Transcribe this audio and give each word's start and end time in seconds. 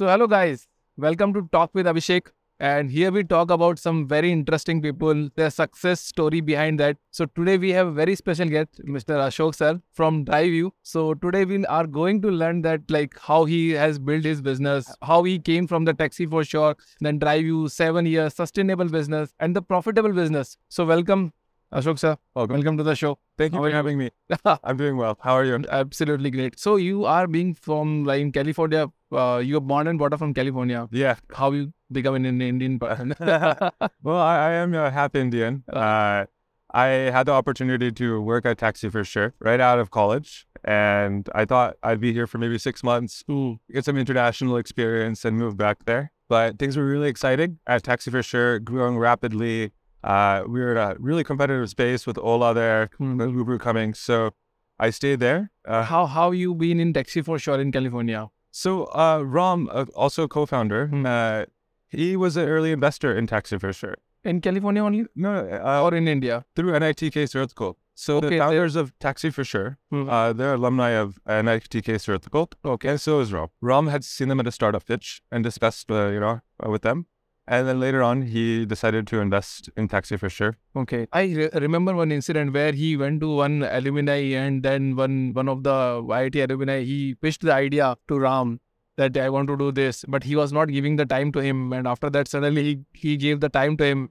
So, 0.00 0.06
hello 0.08 0.26
guys, 0.26 0.66
welcome 0.96 1.34
to 1.34 1.46
Talk 1.52 1.74
with 1.74 1.84
Abhishek. 1.84 2.28
And 2.58 2.90
here 2.90 3.10
we 3.12 3.22
talk 3.22 3.50
about 3.50 3.78
some 3.78 4.08
very 4.08 4.32
interesting 4.32 4.80
people, 4.80 5.28
their 5.36 5.50
success 5.50 6.00
story 6.00 6.40
behind 6.40 6.80
that. 6.80 6.96
So 7.10 7.26
today 7.26 7.58
we 7.58 7.68
have 7.72 7.88
a 7.88 7.90
very 7.90 8.14
special 8.14 8.48
guest, 8.48 8.80
Mr. 8.86 9.18
Ashok 9.24 9.54
sir 9.54 9.78
from 9.92 10.24
DriveU. 10.24 10.70
So 10.82 11.12
today 11.12 11.44
we 11.44 11.66
are 11.66 11.86
going 11.86 12.22
to 12.22 12.28
learn 12.30 12.62
that 12.62 12.90
like 12.90 13.18
how 13.18 13.44
he 13.44 13.72
has 13.72 13.98
built 13.98 14.24
his 14.24 14.40
business, 14.40 14.90
how 15.02 15.22
he 15.24 15.38
came 15.38 15.66
from 15.66 15.84
the 15.84 15.92
taxi 15.92 16.24
for 16.24 16.44
sure, 16.44 16.76
then 17.02 17.20
DriveU, 17.20 17.70
seven 17.70 18.06
years, 18.06 18.34
sustainable 18.34 18.88
business, 18.88 19.34
and 19.38 19.54
the 19.54 19.60
profitable 19.60 20.14
business. 20.14 20.56
So 20.70 20.86
welcome, 20.86 21.34
Ashok 21.72 22.00
sir. 22.00 22.16
Welcome. 22.34 22.54
Welcome 22.54 22.76
to 22.78 22.82
the 22.82 22.96
show. 22.96 23.18
Thank 23.38 23.52
you 23.52 23.58
How 23.58 23.64
for 23.66 23.70
having 23.70 23.96
me. 23.96 24.10
I'm 24.64 24.76
doing 24.76 24.96
well. 24.96 25.16
How 25.20 25.34
are 25.34 25.44
you? 25.44 25.62
Absolutely 25.70 26.30
great. 26.30 26.58
So 26.58 26.74
you 26.76 27.04
are 27.04 27.28
being 27.28 27.54
from 27.54 28.04
like 28.04 28.20
in 28.20 28.32
California. 28.32 28.88
Uh, 29.12 29.40
you 29.44 29.56
are 29.56 29.60
born 29.60 29.86
and 29.86 29.96
brought 29.96 30.12
up 30.12 30.18
from 30.18 30.34
California. 30.34 30.88
Yeah. 30.90 31.16
How 31.32 31.52
you 31.52 31.72
become 31.92 32.16
an 32.16 32.26
Indian 32.26 32.78
person? 32.80 33.14
Well, 34.02 34.16
I, 34.16 34.36
I 34.36 34.50
am 34.54 34.74
a 34.74 34.90
half 34.90 35.14
Indian. 35.14 35.62
Uh, 35.72 36.26
I 36.72 36.86
had 36.86 37.26
the 37.26 37.32
opportunity 37.32 37.92
to 37.92 38.20
work 38.20 38.46
at 38.46 38.58
Taxi 38.58 38.88
for 38.88 39.04
sure 39.04 39.34
right 39.38 39.60
out 39.60 39.78
of 39.78 39.92
college. 39.92 40.46
And 40.64 41.28
I 41.34 41.44
thought 41.44 41.76
I'd 41.84 42.00
be 42.00 42.12
here 42.12 42.26
for 42.26 42.38
maybe 42.38 42.58
six 42.58 42.82
months, 42.82 43.24
get 43.72 43.84
some 43.84 43.96
international 43.96 44.56
experience 44.56 45.24
and 45.24 45.38
move 45.38 45.56
back 45.56 45.84
there. 45.84 46.10
But 46.28 46.58
things 46.58 46.76
were 46.76 46.86
really 46.86 47.08
exciting 47.08 47.58
at 47.66 47.82
Taxi 47.84 48.10
for 48.10 48.22
sure, 48.22 48.58
growing 48.58 48.98
rapidly. 48.98 49.72
Uh, 50.02 50.42
we 50.48 50.60
were 50.60 50.72
in 50.72 50.76
a 50.78 50.96
really 50.98 51.24
competitive 51.24 51.68
space 51.70 52.06
with 52.06 52.18
Ola 52.18 52.54
there, 52.54 52.88
Mhm. 52.98 53.34
Uber 53.36 53.58
coming. 53.58 53.94
So 53.94 54.30
I 54.78 54.90
stayed 54.90 55.20
there. 55.20 55.50
Uh, 55.64 55.82
how 55.84 56.06
how 56.06 56.30
you 56.30 56.54
been 56.54 56.80
in 56.80 56.92
taxi 56.92 57.22
for 57.22 57.38
sure 57.38 57.60
in 57.60 57.70
California? 57.72 58.28
So 58.50 58.84
uh, 58.86 59.22
Ram, 59.24 59.68
uh, 59.70 59.84
also 59.94 60.26
co-founder, 60.26 60.86
Hmm. 60.88 61.06
uh, 61.06 61.44
he 61.88 62.16
was 62.16 62.36
an 62.36 62.48
early 62.48 62.72
investor 62.72 63.16
in 63.16 63.26
Taxi 63.26 63.58
for 63.58 63.72
sure. 63.72 63.96
In 64.24 64.40
California 64.40 64.82
only 64.82 65.06
No, 65.14 65.32
uh, 65.34 65.82
or 65.84 65.94
in 65.94 66.08
India? 66.08 66.44
through 66.56 66.72
NITK 66.72 67.24
Surathkal. 67.32 67.76
So 67.94 68.16
Okay, 68.18 68.28
the 68.30 68.38
founders 68.38 68.76
of 68.76 68.92
Taxi 68.98 69.30
for 69.30 69.44
sure, 69.44 69.76
Mhm. 69.92 70.08
uh, 70.08 70.32
they're 70.32 70.54
alumni 70.54 70.90
of 70.90 71.18
NITK 71.26 71.96
Surathkal. 72.04 72.52
Okay, 72.64 72.88
and 72.90 73.00
so 73.00 73.20
is 73.20 73.32
Ram. 73.32 73.48
Ram 73.60 73.88
had 73.88 74.04
seen 74.04 74.28
them 74.28 74.40
at 74.40 74.46
a 74.46 74.52
startup 74.52 74.84
pitch 74.86 75.22
and 75.30 75.44
discussed, 75.44 75.90
uh, 75.90 76.06
you 76.08 76.20
know, 76.20 76.40
uh, 76.64 76.70
with 76.70 76.82
them. 76.82 77.06
And 77.54 77.66
then 77.68 77.80
later 77.80 78.00
on, 78.08 78.22
he 78.32 78.64
decided 78.64 79.06
to 79.08 79.18
invest 79.20 79.68
in 79.76 79.88
Taxi 79.92 80.16
for 80.16 80.28
sure. 80.30 80.56
Okay, 80.82 80.98
I 81.12 81.22
re- 81.38 81.50
remember 81.54 81.94
one 82.00 82.12
incident 82.16 82.52
where 82.54 82.70
he 82.80 82.96
went 82.96 83.20
to 83.22 83.30
one 83.38 83.64
alumni 83.78 84.18
and 84.42 84.62
then 84.62 84.94
one 85.00 85.16
one 85.38 85.48
of 85.54 85.64
the 85.64 85.78
IIT 86.18 86.38
alumni 86.44 86.76
he 86.90 86.98
pitched 87.26 87.42
the 87.50 87.52
idea 87.56 87.88
to 88.12 88.20
Ram 88.26 88.60
that 89.02 89.16
I 89.16 89.28
want 89.36 89.48
to 89.48 89.56
do 89.64 89.72
this, 89.80 90.04
but 90.16 90.28
he 90.30 90.36
was 90.36 90.52
not 90.60 90.68
giving 90.76 90.94
the 91.02 91.06
time 91.16 91.32
to 91.32 91.40
him. 91.48 91.72
And 91.72 91.88
after 91.96 92.08
that, 92.18 92.28
suddenly 92.36 92.64
he 92.68 92.78
he 93.08 93.16
gave 93.26 93.40
the 93.48 93.52
time 93.58 93.76
to 93.82 93.84
him, 93.92 94.06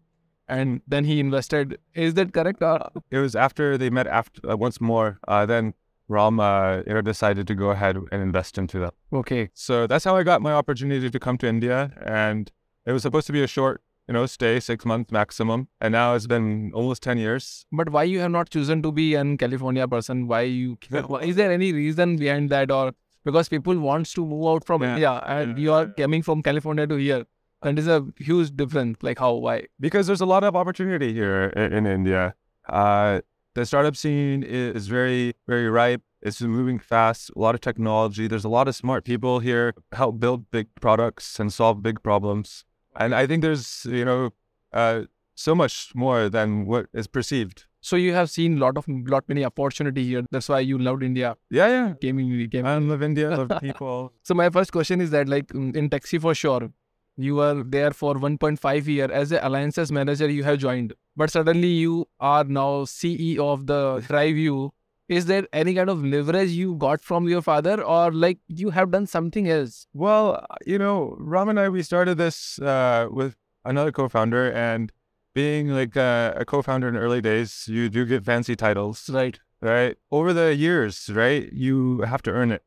and 0.59 0.81
then 0.97 1.05
he 1.13 1.19
invested. 1.21 1.77
Is 2.09 2.15
that 2.21 2.33
correct? 2.41 2.61
Uh, 2.73 2.79
It 3.09 3.19
was 3.19 3.35
after 3.47 3.71
they 3.77 3.89
met 4.01 4.07
after 4.21 4.51
uh, 4.51 4.57
once 4.67 4.81
more. 4.93 5.17
Uh, 5.27 5.45
then 5.55 5.73
Ram, 6.19 6.39
uh, 6.51 6.77
you 6.87 6.93
know, 6.93 7.01
decided 7.01 7.47
to 7.47 7.55
go 7.55 7.69
ahead 7.79 7.95
and 8.11 8.21
invest 8.29 8.57
into 8.57 8.79
them. 8.79 8.91
okay, 9.23 9.49
So 9.53 9.85
that's 9.87 10.03
how 10.03 10.15
I 10.21 10.23
got 10.23 10.41
my 10.41 10.53
opportunity 10.61 11.09
to 11.17 11.19
come 11.19 11.37
to 11.37 11.47
India. 11.47 11.91
And 12.21 12.51
it 12.85 12.91
was 12.91 13.03
supposed 13.03 13.27
to 13.27 13.33
be 13.33 13.43
a 13.43 13.47
short, 13.47 13.81
you 14.07 14.13
know, 14.13 14.25
stay, 14.25 14.59
six 14.59 14.85
months 14.85 15.11
maximum. 15.11 15.67
And 15.79 15.91
now 15.91 16.15
it's 16.15 16.27
been 16.27 16.71
almost 16.73 17.03
10 17.03 17.17
years. 17.17 17.65
but 17.71 17.89
why 17.89 18.03
you 18.03 18.19
have 18.19 18.31
not 18.31 18.49
chosen 18.49 18.81
to 18.83 18.91
be 18.91 19.15
an 19.15 19.37
California 19.37 19.87
person? 19.87 20.27
Why 20.27 20.41
you? 20.41 20.77
Is 21.21 21.35
there 21.35 21.51
any 21.51 21.73
reason 21.73 22.15
behind 22.17 22.49
that, 22.49 22.71
or 22.71 22.93
because 23.23 23.49
people 23.49 23.77
wants 23.79 24.13
to 24.13 24.25
move 24.25 24.47
out 24.47 24.65
from 24.65 24.81
Yeah, 24.81 24.93
India 24.93 25.23
and 25.25 25.57
yeah, 25.57 25.63
you 25.63 25.73
are 25.73 25.87
coming 25.87 26.23
from 26.23 26.41
California 26.41 26.87
to 26.87 26.95
here? 26.95 27.25
And 27.61 27.77
it's 27.77 27.87
a 27.89 28.05
huge 28.17 28.55
difference. 28.55 28.99
Like 29.01 29.19
how? 29.19 29.33
Why? 29.33 29.65
Because 29.79 30.07
there's 30.07 30.21
a 30.21 30.25
lot 30.25 30.43
of 30.45 30.55
opportunity 30.55 31.13
here 31.13 31.47
in, 31.55 31.73
in 31.73 31.85
India. 31.85 32.33
Uh, 32.67 33.19
the 33.55 33.65
startup 33.65 33.97
scene 33.97 34.43
is 34.43 34.87
very, 34.87 35.33
very 35.45 35.69
ripe. 35.69 36.01
It's 36.21 36.41
moving 36.41 36.79
fast, 36.79 37.31
a 37.35 37.39
lot 37.39 37.55
of 37.55 37.61
technology. 37.61 38.27
There's 38.27 38.45
a 38.45 38.49
lot 38.49 38.67
of 38.67 38.75
smart 38.75 39.03
people 39.03 39.39
here, 39.39 39.73
help 39.91 40.19
build 40.19 40.49
big 40.51 40.67
products 40.79 41.39
and 41.39 41.51
solve 41.51 41.81
big 41.81 42.01
problems. 42.03 42.63
And 42.99 43.15
I 43.15 43.25
think 43.25 43.41
there's, 43.41 43.85
you 43.89 44.05
know, 44.05 44.31
uh, 44.73 45.03
so 45.35 45.55
much 45.55 45.91
more 45.95 46.29
than 46.29 46.65
what 46.65 46.87
is 46.93 47.07
perceived. 47.07 47.65
So 47.81 47.95
you 47.95 48.13
have 48.13 48.29
seen 48.29 48.59
lot 48.59 48.77
of 48.77 48.85
lot 48.89 49.23
many 49.29 49.45
opportunity 49.45 50.03
here. 50.03 50.23
That's 50.31 50.49
why 50.49 50.59
you 50.59 50.77
loved 50.77 51.01
India. 51.01 51.37
Yeah, 51.49 51.67
yeah. 51.69 51.93
Came 52.01 52.19
in, 52.19 52.49
came. 52.49 52.65
I 52.65 52.77
love 52.77 53.01
India, 53.01 53.29
love 53.29 53.51
people. 53.61 54.11
So 54.23 54.33
my 54.33 54.49
first 54.49 54.73
question 54.73 54.99
is 54.99 55.11
that 55.11 55.29
like 55.29 55.47
mm, 55.47 55.73
in 55.75 55.89
taxi 55.89 56.17
for 56.17 56.35
sure, 56.35 56.69
you 57.15 57.35
were 57.35 57.63
there 57.63 57.91
for 57.91 58.15
1.5 58.15 58.85
year 58.87 59.09
as 59.09 59.31
a 59.31 59.39
alliances 59.41 59.93
manager. 59.93 60.29
You 60.29 60.43
have 60.43 60.57
joined, 60.57 60.93
but 61.15 61.31
suddenly 61.31 61.69
you 61.69 62.05
are 62.19 62.43
now 62.43 62.83
CEO 62.83 63.39
of 63.39 63.65
the 63.65 64.03
DriveU. 64.09 64.71
Is 65.09 65.25
there 65.25 65.47
any 65.51 65.73
kind 65.73 65.89
of 65.89 66.03
leverage 66.05 66.51
you 66.51 66.75
got 66.75 67.01
from 67.01 67.27
your 67.27 67.41
father, 67.41 67.81
or 67.83 68.11
like 68.11 68.37
you 68.47 68.69
have 68.69 68.91
done 68.91 69.07
something 69.07 69.49
else? 69.49 69.87
Well, 69.91 70.45
you 70.67 70.77
know, 70.77 71.15
Ram 71.19 71.49
and 71.49 71.59
I, 71.59 71.67
we 71.69 71.81
started 71.81 72.19
this 72.19 72.59
uh, 72.59 73.07
with 73.11 73.35
another 73.65 73.91
co-founder, 73.91 74.51
and 74.51 74.91
being 75.33 75.69
like 75.69 75.97
uh, 75.97 76.33
a 76.35 76.45
co-founder 76.45 76.87
in 76.87 76.95
early 76.95 77.21
days, 77.21 77.65
you 77.67 77.89
do 77.89 78.05
get 78.05 78.23
fancy 78.23 78.55
titles, 78.55 79.09
Right. 79.09 79.39
right? 79.61 79.97
Over 80.11 80.31
the 80.31 80.55
years, 80.55 81.09
right, 81.11 81.51
you 81.51 82.01
have 82.01 82.21
to 82.23 82.31
earn 82.31 82.51
it, 82.51 82.63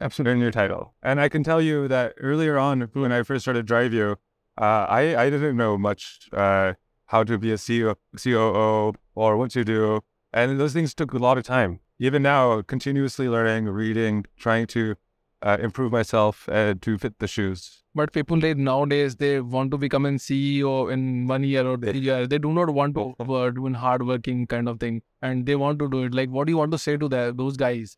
absolutely 0.00 0.32
earn 0.32 0.40
your 0.40 0.50
title. 0.50 0.94
And 1.02 1.20
I 1.20 1.28
can 1.28 1.44
tell 1.44 1.60
you 1.60 1.88
that 1.88 2.14
earlier 2.18 2.56
on, 2.58 2.88
when 2.94 3.12
I 3.12 3.22
first 3.22 3.44
started 3.44 3.66
DriveU, 3.66 4.12
uh, 4.58 4.64
I 4.88 5.14
I 5.24 5.30
didn't 5.30 5.56
know 5.58 5.76
much 5.76 6.30
uh, 6.32 6.72
how 7.06 7.22
to 7.24 7.36
be 7.38 7.52
a 7.52 7.56
CEO, 7.58 7.96
COO 8.16 8.94
or 9.14 9.36
what 9.36 9.50
to 9.50 9.62
do, 9.64 10.00
and 10.32 10.58
those 10.58 10.72
things 10.72 10.94
took 10.94 11.12
a 11.12 11.18
lot 11.18 11.36
of 11.36 11.44
time. 11.44 11.80
Even 11.98 12.22
now, 12.22 12.62
continuously 12.62 13.28
learning, 13.28 13.66
reading, 13.66 14.26
trying 14.36 14.66
to 14.68 14.96
uh, 15.42 15.58
improve 15.60 15.92
myself 15.92 16.48
uh, 16.48 16.74
to 16.80 16.98
fit 16.98 17.18
the 17.18 17.26
shoes. 17.26 17.82
But 17.94 18.12
people 18.12 18.40
they 18.40 18.54
nowadays 18.54 19.16
they 19.16 19.40
want 19.40 19.70
to 19.72 19.78
become 19.78 20.06
an 20.06 20.16
CEO 20.16 20.90
in 20.90 21.26
one 21.26 21.44
year 21.44 21.66
or 21.66 21.76
three 21.76 21.98
years. 21.98 22.28
They 22.28 22.38
do 22.38 22.52
not 22.52 22.70
want 22.70 22.94
to 22.94 23.14
uh, 23.20 23.50
do 23.50 23.66
an 23.66 23.74
hard 23.74 24.06
working 24.06 24.46
kind 24.46 24.68
of 24.68 24.80
thing, 24.80 25.02
and 25.20 25.44
they 25.44 25.56
want 25.56 25.78
to 25.80 25.90
do 25.90 26.04
it. 26.04 26.14
Like, 26.14 26.30
what 26.30 26.46
do 26.46 26.52
you 26.52 26.56
want 26.56 26.72
to 26.72 26.78
say 26.78 26.96
to 26.96 27.08
that 27.08 27.36
those 27.36 27.56
guys 27.56 27.96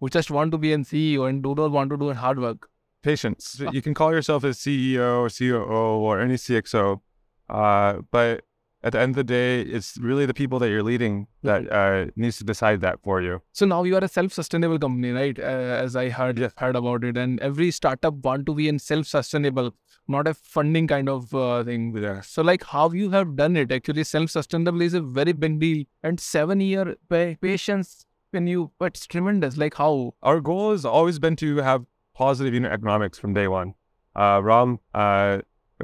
who 0.00 0.08
just 0.08 0.30
want 0.30 0.50
to 0.52 0.58
be 0.58 0.72
an 0.72 0.84
CEO 0.84 1.28
and 1.28 1.42
do 1.42 1.54
not 1.54 1.70
want 1.70 1.90
to 1.90 1.96
do 1.96 2.12
hard 2.12 2.40
work? 2.40 2.68
Patience. 3.02 3.62
You 3.72 3.82
can 3.82 3.94
call 3.94 4.10
yourself 4.12 4.42
a 4.42 4.48
CEO 4.48 5.20
or 5.20 5.30
COO 5.30 6.00
or 6.00 6.20
any 6.20 6.34
CXO, 6.34 7.00
uh, 7.48 7.98
but 8.10 8.42
at 8.86 8.92
the 8.92 9.00
end 9.00 9.10
of 9.10 9.16
the 9.16 9.24
day, 9.24 9.62
it's 9.62 9.98
really 9.98 10.26
the 10.26 10.34
people 10.40 10.60
that 10.60 10.68
you're 10.70 10.82
leading 10.88 11.26
that 11.42 11.70
uh, 11.72 12.06
needs 12.14 12.36
to 12.38 12.44
decide 12.44 12.80
that 12.82 13.00
for 13.02 13.20
you. 13.20 13.42
So 13.52 13.66
now 13.66 13.82
you 13.82 13.96
are 13.96 14.04
a 14.04 14.08
self-sustainable 14.08 14.78
company, 14.78 15.10
right? 15.10 15.36
Uh, 15.38 15.84
as 15.86 15.96
I 15.96 16.08
heard 16.18 16.38
Yes. 16.38 16.52
heard 16.56 16.76
about 16.76 17.02
it, 17.08 17.16
and 17.16 17.40
every 17.40 17.72
startup 17.72 18.14
want 18.28 18.46
to 18.46 18.54
be 18.54 18.68
in 18.68 18.78
self-sustainable, 18.78 19.72
not 20.06 20.28
a 20.28 20.34
funding 20.34 20.86
kind 20.86 21.08
of 21.08 21.34
uh, 21.34 21.64
thing. 21.64 21.96
Yeah. 21.96 22.20
So 22.20 22.42
like 22.42 22.62
how 22.74 22.90
you 22.92 23.10
have 23.10 23.34
done 23.34 23.56
it? 23.56 23.72
Actually, 23.72 24.04
self-sustainable 24.04 24.82
is 24.82 24.94
a 24.94 25.00
very 25.00 25.32
big 25.32 25.58
deal, 25.58 25.84
and 26.04 26.20
seven-year 26.20 26.94
pa- 27.08 27.34
patience 27.40 28.06
when 28.30 28.46
you, 28.46 28.70
it's 28.80 29.06
tremendous. 29.06 29.56
Like 29.56 29.74
how? 29.74 30.14
Our 30.22 30.40
goal 30.40 30.70
has 30.70 30.84
always 30.84 31.18
been 31.18 31.34
to 31.36 31.56
have 31.56 31.84
positive 32.14 32.54
unit 32.54 32.70
economics 32.70 33.18
from 33.18 33.34
day 33.34 33.48
one. 33.48 33.74
Uh, 34.14 34.40
Ram, 34.42 34.78
uh, 34.94 35.38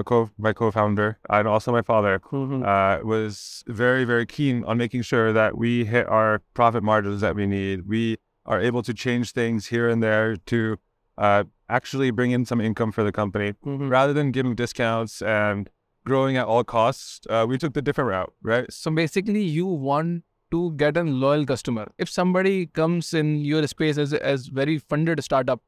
co- 0.04 0.30
my 0.38 0.52
co-founder, 0.52 1.18
and 1.28 1.46
also 1.46 1.72
my 1.72 1.82
father, 1.82 2.20
uh, 2.32 2.98
was 3.04 3.62
very, 3.66 4.04
very 4.04 4.26
keen 4.26 4.64
on 4.64 4.78
making 4.78 5.02
sure 5.02 5.32
that 5.32 5.56
we 5.56 5.84
hit 5.84 6.06
our 6.08 6.42
profit 6.54 6.82
margins 6.82 7.20
that 7.20 7.34
we 7.34 7.46
need. 7.46 7.86
We 7.86 8.16
are 8.46 8.60
able 8.60 8.82
to 8.82 8.94
change 8.94 9.32
things 9.32 9.66
here 9.66 9.88
and 9.88 10.02
there 10.02 10.36
to 10.36 10.76
uh, 11.18 11.44
actually 11.68 12.10
bring 12.10 12.30
in 12.30 12.44
some 12.44 12.60
income 12.60 12.92
for 12.92 13.04
the 13.04 13.12
company 13.12 13.54
rather 13.64 14.12
than 14.12 14.30
giving 14.32 14.54
discounts 14.54 15.22
and 15.22 15.68
growing 16.04 16.36
at 16.36 16.46
all 16.46 16.64
costs. 16.64 17.26
Uh, 17.28 17.46
we 17.48 17.58
took 17.58 17.74
the 17.74 17.82
different 17.82 18.08
route, 18.08 18.32
right? 18.42 18.72
So 18.72 18.90
basically, 18.90 19.42
you 19.42 19.66
want 19.66 20.24
to 20.50 20.72
get 20.72 20.96
a 20.96 21.02
loyal 21.02 21.46
customer. 21.46 21.92
If 21.98 22.10
somebody 22.10 22.66
comes 22.66 23.14
in 23.14 23.44
your 23.44 23.66
space 23.66 23.98
as 23.98 24.12
a, 24.12 24.24
as 24.24 24.48
very 24.48 24.78
funded 24.78 25.22
startup, 25.22 25.62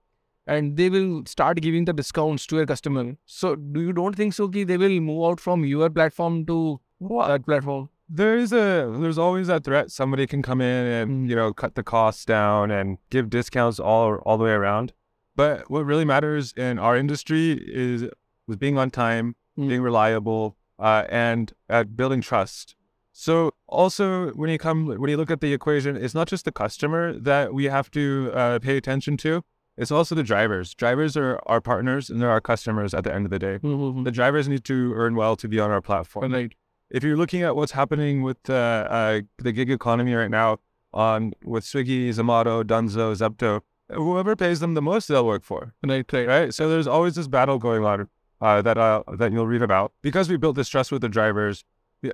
and 0.46 0.76
they 0.76 0.88
will 0.90 1.24
start 1.26 1.60
giving 1.60 1.84
the 1.84 1.92
discounts 1.92 2.46
to 2.46 2.56
your 2.56 2.66
customer. 2.66 3.16
So 3.24 3.54
do 3.56 3.80
you 3.80 3.92
don't 3.92 4.16
think 4.16 4.34
so? 4.34 4.48
Ki 4.48 4.64
they 4.64 4.76
will 4.76 5.00
move 5.00 5.24
out 5.30 5.40
from 5.40 5.64
your 5.64 5.90
platform 5.90 6.44
to 6.46 6.80
that 7.00 7.44
platform. 7.46 7.88
There 8.08 8.36
is 8.36 8.52
a 8.52 8.94
there's 9.00 9.18
always 9.18 9.46
that 9.46 9.64
threat 9.64 9.90
somebody 9.90 10.26
can 10.26 10.42
come 10.42 10.60
in 10.60 10.86
and 10.86 11.30
you 11.30 11.36
know 11.36 11.52
cut 11.52 11.74
the 11.74 11.82
costs 11.82 12.24
down 12.24 12.70
and 12.70 12.98
give 13.10 13.30
discounts 13.30 13.78
all 13.80 14.16
all 14.26 14.36
the 14.38 14.44
way 14.44 14.50
around. 14.52 14.92
But 15.36 15.70
what 15.70 15.84
really 15.84 16.04
matters 16.04 16.52
in 16.56 16.78
our 16.78 16.96
industry 16.96 17.52
is 17.66 18.04
was 18.46 18.56
being 18.56 18.78
on 18.78 18.90
time, 18.90 19.36
Mm. 19.56 19.68
being 19.68 19.82
reliable, 19.82 20.56
uh, 20.80 21.04
and 21.08 21.52
uh, 21.70 21.84
building 21.84 22.20
trust. 22.20 22.74
So 23.12 23.52
also 23.68 24.30
when 24.30 24.50
you 24.50 24.58
come 24.58 24.86
when 24.86 25.08
you 25.08 25.16
look 25.16 25.30
at 25.30 25.40
the 25.40 25.52
equation, 25.54 25.96
it's 25.96 26.14
not 26.14 26.26
just 26.26 26.44
the 26.44 26.50
customer 26.52 27.16
that 27.20 27.54
we 27.54 27.64
have 27.66 27.88
to 27.92 28.32
uh, 28.34 28.58
pay 28.58 28.76
attention 28.76 29.16
to. 29.18 29.44
It's 29.76 29.90
also 29.90 30.14
the 30.14 30.22
drivers. 30.22 30.74
Drivers 30.74 31.16
are 31.16 31.40
our 31.46 31.60
partners 31.60 32.10
and 32.10 32.20
they're 32.20 32.30
our 32.30 32.40
customers 32.40 32.94
at 32.94 33.04
the 33.04 33.14
end 33.14 33.24
of 33.24 33.30
the 33.30 33.38
day. 33.38 33.58
Mm-hmm. 33.58 34.04
The 34.04 34.12
drivers 34.12 34.48
need 34.48 34.64
to 34.64 34.92
earn 34.94 35.16
well 35.16 35.36
to 35.36 35.48
be 35.48 35.58
on 35.58 35.70
our 35.70 35.82
platform. 35.82 36.32
Right. 36.32 36.52
If 36.90 37.02
you're 37.02 37.16
looking 37.16 37.42
at 37.42 37.56
what's 37.56 37.72
happening 37.72 38.22
with 38.22 38.38
uh, 38.48 38.52
uh, 38.88 39.20
the 39.38 39.52
gig 39.52 39.70
economy 39.70 40.14
right 40.14 40.30
now, 40.30 40.58
on 40.94 41.32
with 41.44 41.64
Swiggy, 41.64 42.08
Zomato, 42.08 42.62
Dunzo, 42.62 43.14
Zepto, 43.14 43.60
whoever 43.92 44.34
pays 44.36 44.60
them 44.60 44.74
the 44.74 44.82
most, 44.82 45.08
they'll 45.08 45.26
work 45.26 45.44
for. 45.44 45.74
Right. 45.82 46.10
Right. 46.10 46.26
Right. 46.26 46.54
So 46.54 46.68
there's 46.68 46.86
always 46.86 47.16
this 47.16 47.28
battle 47.28 47.58
going 47.58 47.84
on 47.84 48.08
uh, 48.40 48.62
that 48.62 48.78
uh, 48.78 49.02
that 49.16 49.32
you'll 49.32 49.46
read 49.46 49.62
about 49.62 49.92
because 50.00 50.28
we 50.28 50.36
built 50.36 50.56
this 50.56 50.68
trust 50.68 50.92
with 50.92 51.02
the 51.02 51.08
drivers 51.08 51.64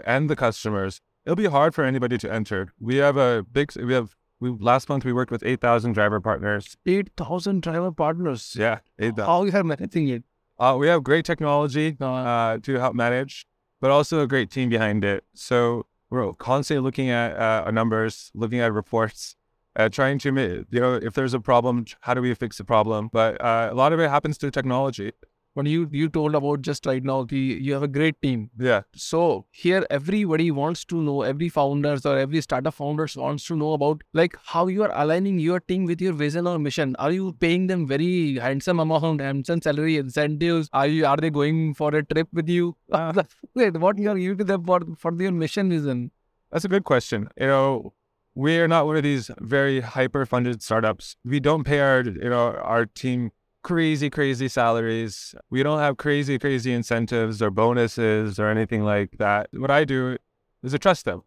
and 0.04 0.28
the 0.28 0.36
customers. 0.36 1.00
It'll 1.24 1.36
be 1.36 1.46
hard 1.46 1.74
for 1.74 1.84
anybody 1.84 2.16
to 2.18 2.32
enter. 2.32 2.72
We 2.80 2.96
have 2.96 3.16
a 3.16 3.44
big. 3.44 3.72
We 3.76 3.92
have. 3.92 4.16
We 4.40 4.50
last 4.58 4.88
month 4.88 5.04
we 5.04 5.12
worked 5.12 5.30
with 5.30 5.42
eight 5.44 5.60
thousand 5.60 5.92
driver 5.92 6.18
partners. 6.18 6.76
Eight 6.86 7.10
thousand 7.16 7.62
driver 7.62 7.92
partners. 7.92 8.56
Yeah, 8.58 8.78
eight 8.98 9.14
thousand. 9.16 9.26
How 9.26 9.44
you 9.44 9.52
are 9.52 9.64
managing 9.64 10.08
it? 10.08 10.24
Uh, 10.58 10.76
we 10.78 10.88
have 10.88 11.02
great 11.04 11.24
technology 11.24 11.96
Uh, 12.00 12.06
uh, 12.06 12.58
to 12.58 12.78
help 12.78 12.94
manage, 12.94 13.46
but 13.80 13.90
also 13.90 14.20
a 14.20 14.26
great 14.26 14.50
team 14.50 14.70
behind 14.70 15.04
it. 15.04 15.24
So 15.34 15.86
we're 16.08 16.32
constantly 16.34 16.82
looking 16.82 17.10
at 17.10 17.36
uh, 17.36 17.64
our 17.66 17.72
numbers, 17.72 18.30
looking 18.34 18.60
at 18.60 18.72
reports, 18.72 19.36
uh, 19.76 19.88
trying 19.88 20.18
to, 20.20 20.64
you 20.70 20.80
know, 20.80 20.94
if 20.94 21.14
there's 21.14 21.34
a 21.34 21.40
problem, 21.40 21.84
how 22.00 22.14
do 22.14 22.20
we 22.20 22.34
fix 22.34 22.58
the 22.58 22.64
problem? 22.64 23.08
But 23.12 23.40
uh, 23.40 23.68
a 23.70 23.74
lot 23.74 23.92
of 23.92 24.00
it 24.00 24.10
happens 24.10 24.36
through 24.38 24.50
technology. 24.50 25.12
But 25.54 25.66
you 25.66 25.88
you 25.90 26.08
told 26.08 26.34
about 26.34 26.62
just 26.62 26.86
right 26.86 27.02
now 27.02 27.24
the 27.24 27.38
you 27.38 27.72
have 27.72 27.82
a 27.82 27.88
great 27.88 28.20
team. 28.22 28.50
Yeah. 28.58 28.82
So 28.94 29.46
here 29.50 29.84
everybody 29.90 30.50
wants 30.50 30.84
to 30.86 31.02
know, 31.02 31.22
every 31.22 31.48
founders 31.48 32.06
or 32.06 32.16
every 32.16 32.40
startup 32.40 32.74
founders 32.74 33.16
wants 33.16 33.46
to 33.46 33.56
know 33.56 33.72
about 33.72 34.02
like 34.14 34.36
how 34.44 34.66
you 34.68 34.84
are 34.84 34.92
aligning 34.94 35.40
your 35.40 35.60
team 35.60 35.84
with 35.86 36.00
your 36.00 36.12
vision 36.12 36.46
or 36.46 36.58
mission. 36.58 36.94
Are 36.96 37.10
you 37.10 37.32
paying 37.40 37.66
them 37.66 37.86
very 37.86 38.38
handsome 38.38 38.78
amount, 38.78 39.20
handsome 39.20 39.60
salary 39.60 39.96
incentives? 39.96 40.68
Are 40.72 40.86
you 40.86 41.04
are 41.06 41.16
they 41.16 41.30
going 41.30 41.74
for 41.74 41.94
a 41.94 42.04
trip 42.04 42.28
with 42.32 42.48
you? 42.48 42.76
What 43.54 43.98
you 43.98 44.10
are 44.10 44.18
giving 44.18 44.38
to 44.38 44.44
them 44.44 44.64
for 44.64 44.80
for 44.96 45.14
your 45.20 45.32
mission 45.32 45.70
vision? 45.70 46.10
That's 46.52 46.64
a 46.64 46.68
good 46.68 46.84
question. 46.84 47.28
You 47.36 47.46
know, 47.46 47.94
we 48.34 48.58
are 48.58 48.68
not 48.68 48.86
one 48.86 48.96
of 48.96 49.02
these 49.02 49.30
very 49.38 49.80
hyper 49.80 50.24
funded 50.26 50.62
startups. 50.62 51.16
We 51.24 51.40
don't 51.40 51.64
pay 51.64 51.80
our, 51.80 52.02
you 52.02 52.30
know, 52.30 52.54
our 52.62 52.86
team 52.86 53.30
crazy, 53.62 54.10
crazy 54.10 54.48
salaries. 54.48 55.34
We 55.50 55.62
don't 55.62 55.78
have 55.78 55.96
crazy, 55.96 56.38
crazy 56.38 56.72
incentives 56.72 57.42
or 57.42 57.50
bonuses 57.50 58.38
or 58.38 58.48
anything 58.48 58.84
like 58.84 59.16
that. 59.18 59.48
What 59.52 59.70
I 59.70 59.84
do 59.84 60.16
is 60.62 60.74
I 60.74 60.78
trust 60.78 61.04
them. 61.04 61.22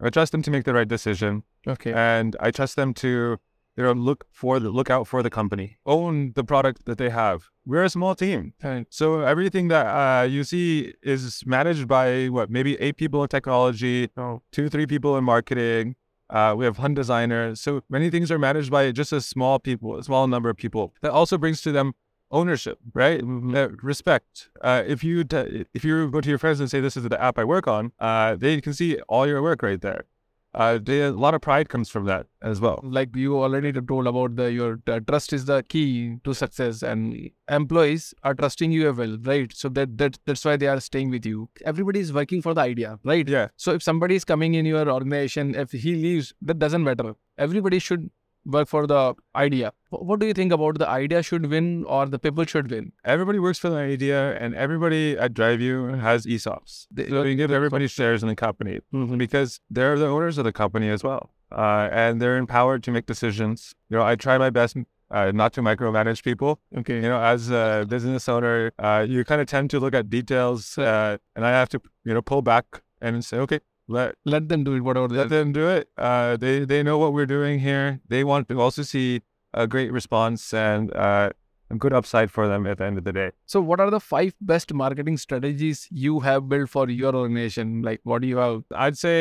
I 0.00 0.10
trust 0.10 0.32
them 0.32 0.42
to 0.42 0.50
make 0.50 0.64
the 0.64 0.72
right 0.74 0.88
decision. 0.88 1.42
Okay. 1.68 1.92
and 1.92 2.36
I 2.40 2.50
trust 2.50 2.76
them 2.76 2.94
to 2.94 3.36
you 3.76 3.82
know 3.84 3.92
look 3.92 4.24
for 4.32 4.58
the 4.58 4.70
look 4.70 4.88
out 4.88 5.06
for 5.06 5.22
the 5.22 5.28
company, 5.28 5.76
own 5.84 6.32
the 6.34 6.42
product 6.42 6.86
that 6.86 6.96
they 6.96 7.10
have. 7.10 7.48
We're 7.66 7.84
a 7.84 7.90
small 7.90 8.14
team, 8.14 8.54
Right. 8.64 8.86
so 8.88 9.20
everything 9.20 9.68
that 9.68 9.86
uh, 9.86 10.22
you 10.24 10.42
see 10.44 10.94
is 11.02 11.42
managed 11.44 11.86
by 11.86 12.28
what 12.28 12.48
maybe 12.50 12.80
eight 12.80 12.96
people 12.96 13.22
in 13.22 13.28
technology, 13.28 14.08
Oh. 14.16 14.40
two 14.52 14.70
three 14.70 14.86
people 14.86 15.18
in 15.18 15.24
marketing. 15.24 15.96
Uh, 16.30 16.54
we 16.56 16.64
have 16.64 16.76
hunt 16.78 16.94
designers, 16.94 17.60
so 17.60 17.82
many 17.88 18.08
things 18.08 18.30
are 18.30 18.38
managed 18.38 18.70
by 18.70 18.90
just 18.92 19.12
a 19.12 19.20
small 19.20 19.58
people, 19.58 19.98
a 19.98 20.04
small 20.04 20.26
number 20.26 20.48
of 20.48 20.56
people. 20.56 20.94
That 21.02 21.10
also 21.10 21.36
brings 21.36 21.60
to 21.62 21.72
them 21.72 21.94
ownership, 22.30 22.78
right? 22.94 23.20
Uh, 23.22 23.70
respect. 23.82 24.48
Uh, 24.60 24.84
if 24.86 25.02
you 25.02 25.24
t- 25.24 25.66
if 25.74 25.84
you 25.84 26.08
go 26.10 26.20
to 26.20 26.28
your 26.28 26.38
friends 26.38 26.60
and 26.60 26.70
say 26.70 26.80
this 26.80 26.96
is 26.96 27.02
the 27.02 27.20
app 27.20 27.38
I 27.38 27.44
work 27.44 27.66
on, 27.66 27.92
uh, 27.98 28.36
they 28.36 28.60
can 28.60 28.72
see 28.72 29.00
all 29.08 29.26
your 29.26 29.42
work 29.42 29.62
right 29.62 29.80
there. 29.80 30.04
Uh, 30.52 30.78
a 30.88 31.10
lot 31.10 31.32
of 31.32 31.40
pride 31.40 31.68
comes 31.68 31.88
from 31.88 32.06
that 32.06 32.26
as 32.42 32.60
well. 32.60 32.80
like 32.82 33.14
you 33.14 33.36
already 33.40 33.72
told 33.72 34.08
about 34.08 34.34
the 34.34 34.50
your 34.52 34.80
uh, 34.88 34.98
trust 35.08 35.32
is 35.32 35.44
the 35.44 35.62
key 35.74 36.16
to 36.24 36.34
success 36.34 36.82
and 36.82 37.30
employees 37.48 38.12
are 38.24 38.34
trusting 38.34 38.72
you 38.72 38.90
as 38.90 38.96
well 38.96 39.16
right? 39.22 39.52
So 39.54 39.68
that, 39.68 39.96
that 39.98 40.18
that's 40.26 40.44
why 40.44 40.56
they 40.56 40.66
are 40.66 40.80
staying 40.80 41.10
with 41.10 41.24
you. 41.24 41.48
Everybody 41.64 42.00
is 42.00 42.12
working 42.12 42.42
for 42.42 42.52
the 42.52 42.62
idea 42.62 42.98
right? 43.04 43.28
Yeah, 43.28 43.48
so 43.56 43.72
if 43.74 43.82
somebody 43.82 44.16
is 44.16 44.24
coming 44.24 44.54
in 44.54 44.66
your 44.66 44.90
organization 44.90 45.54
if 45.54 45.70
he 45.70 45.94
leaves 45.94 46.34
that 46.42 46.58
doesn't 46.58 46.82
matter. 46.82 47.14
Everybody 47.38 47.78
should 47.78 48.10
work 48.44 48.68
for 48.68 48.86
the 48.86 49.14
idea 49.36 49.72
what 49.90 50.20
do 50.20 50.26
you 50.26 50.32
think 50.32 50.52
about 50.52 50.78
the 50.78 50.88
idea 50.88 51.22
should 51.22 51.46
win 51.50 51.84
or 51.84 52.06
the 52.06 52.18
people 52.18 52.44
should 52.44 52.70
win 52.70 52.92
everybody 53.04 53.38
works 53.38 53.58
for 53.58 53.70
the 53.70 53.76
idea, 53.76 54.36
and 54.36 54.54
everybody 54.54 55.18
at 55.18 55.34
DriveU 55.34 56.00
has 56.00 56.26
ESOPs. 56.26 56.86
They, 56.90 57.08
so 57.08 57.22
we 57.22 57.34
give 57.34 57.50
everybody 57.50 57.86
shares 57.86 58.22
in 58.22 58.28
the 58.28 58.36
company 58.36 58.80
because 59.16 59.60
they're 59.70 59.98
the 59.98 60.06
owners 60.06 60.38
of 60.38 60.44
the 60.44 60.52
company 60.52 60.88
as 60.88 61.02
well, 61.02 61.30
uh, 61.52 61.88
and 61.92 62.20
they're 62.20 62.36
empowered 62.36 62.82
to 62.84 62.90
make 62.90 63.06
decisions. 63.06 63.74
You 63.88 63.96
know, 63.98 64.04
I 64.04 64.16
try 64.16 64.38
my 64.38 64.50
best 64.50 64.76
uh, 65.10 65.32
not 65.34 65.52
to 65.54 65.62
micromanage 65.62 66.22
people. 66.22 66.60
okay 66.76 66.96
You 66.96 67.08
know, 67.08 67.20
as 67.20 67.50
a 67.50 67.86
business 67.88 68.28
owner, 68.28 68.72
uh, 68.78 69.04
you 69.08 69.24
kind 69.24 69.40
of 69.40 69.46
tend 69.46 69.70
to 69.70 69.80
look 69.80 69.94
at 69.94 70.08
details, 70.08 70.78
uh, 70.78 71.18
and 71.34 71.44
I 71.44 71.50
have 71.50 71.68
to, 71.70 71.80
you 72.04 72.14
know, 72.14 72.22
pull 72.22 72.42
back 72.42 72.82
and 73.00 73.24
say, 73.24 73.38
okay, 73.38 73.60
let 73.96 74.14
let 74.34 74.48
them 74.52 74.62
do 74.68 74.72
it 74.78 74.80
whatever 74.88 75.08
let 75.20 75.28
them 75.34 75.52
do 75.58 75.66
it. 75.76 75.88
Uh, 76.08 76.36
they 76.44 76.54
they 76.72 76.80
know 76.88 76.96
what 77.02 77.12
we're 77.18 77.26
doing 77.38 77.58
here. 77.68 78.00
They 78.14 78.22
want 78.32 78.48
to 78.50 78.60
also 78.66 78.82
see 78.94 79.06
a 79.52 79.66
great 79.74 79.90
response 79.98 80.54
and 80.54 80.94
uh, 80.94 81.30
a 81.70 81.76
good 81.84 81.92
upside 82.00 82.30
for 82.36 82.46
them 82.52 82.66
at 82.72 82.78
the 82.78 82.84
end 82.90 82.98
of 83.02 83.04
the 83.08 83.12
day. 83.16 83.30
so 83.54 83.60
what 83.70 83.80
are 83.84 83.90
the 83.94 84.00
five 84.12 84.32
best 84.52 84.72
marketing 84.82 85.16
strategies 85.24 85.82
you 86.04 86.20
have 86.28 86.48
built 86.52 86.68
for 86.76 86.84
your 87.00 87.14
organization 87.22 87.82
like 87.88 88.00
what 88.12 88.22
do 88.22 88.28
you 88.32 88.38
have 88.44 88.62
I'd 88.86 88.98
say 89.02 89.16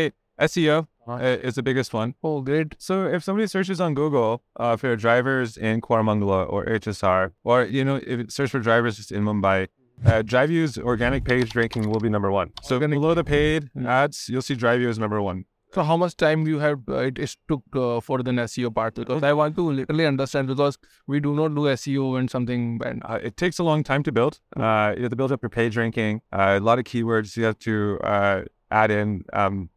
SEO 0.51 0.77
Uh-huh. 1.07 1.13
uh, 1.27 1.47
is 1.49 1.55
the 1.59 1.63
biggest 1.67 1.93
one. 1.99 2.13
oh 2.29 2.41
great 2.49 2.75
So 2.87 2.95
if 3.17 3.23
somebody 3.27 3.47
searches 3.53 3.79
on 3.87 3.95
Google 3.99 4.31
uh, 4.63 4.75
for 4.81 4.95
drivers 5.05 5.57
in 5.69 5.81
Koramangala 5.87 6.41
or 6.53 6.65
HSR, 6.65 7.31
or 7.43 7.57
you 7.77 7.83
know, 7.89 7.95
if 8.13 8.17
it 8.23 8.31
search 8.37 8.51
for 8.55 8.59
drivers 8.69 8.99
in 9.11 9.23
Mumbai, 9.29 9.57
uh, 10.05 10.21
DriveU's 10.23 10.77
organic 10.77 11.23
page 11.23 11.55
ranking 11.55 11.89
will 11.89 11.99
be 11.99 12.09
number 12.09 12.31
one. 12.31 12.51
So 12.61 12.79
below 12.79 13.13
the 13.13 13.23
paid 13.23 13.69
ads, 13.85 14.29
you'll 14.29 14.41
see 14.41 14.55
DriveU 14.55 14.89
as 14.89 14.99
number 14.99 15.21
one. 15.21 15.45
So 15.71 15.83
how 15.83 15.97
much 15.97 16.17
time 16.17 16.47
you 16.47 16.57
have 16.59 16.79
uh, 16.89 16.97
it 16.97 17.19
is 17.19 17.37
took 17.47 17.61
uh, 17.75 17.99
for 17.99 18.23
the 18.23 18.31
SEO 18.31 18.73
part? 18.73 18.95
Because 18.95 19.21
I 19.21 19.33
want 19.33 19.55
to 19.55 19.71
literally 19.71 20.07
understand 20.07 20.47
because 20.47 20.79
we 21.05 21.19
do 21.19 21.35
not 21.35 21.49
do 21.49 21.61
SEO 21.61 22.17
and 22.17 22.29
something 22.29 22.79
and 22.83 23.03
Uh, 23.05 23.19
it 23.21 23.37
takes 23.37 23.59
a 23.59 23.63
long 23.63 23.83
time 23.83 24.01
to 24.03 24.11
build. 24.11 24.39
Uh, 24.57 24.95
you 24.97 25.03
have 25.03 25.11
to 25.11 25.15
build 25.15 25.31
up 25.31 25.43
your 25.43 25.49
page 25.51 25.77
ranking. 25.77 26.21
Uh, 26.33 26.57
a 26.57 26.59
lot 26.59 26.79
of 26.79 26.85
keywords 26.85 27.37
you 27.37 27.43
have 27.43 27.59
to 27.59 27.99
uh, 28.03 28.41
add 28.71 28.89
in. 28.89 29.25
Um, 29.31 29.69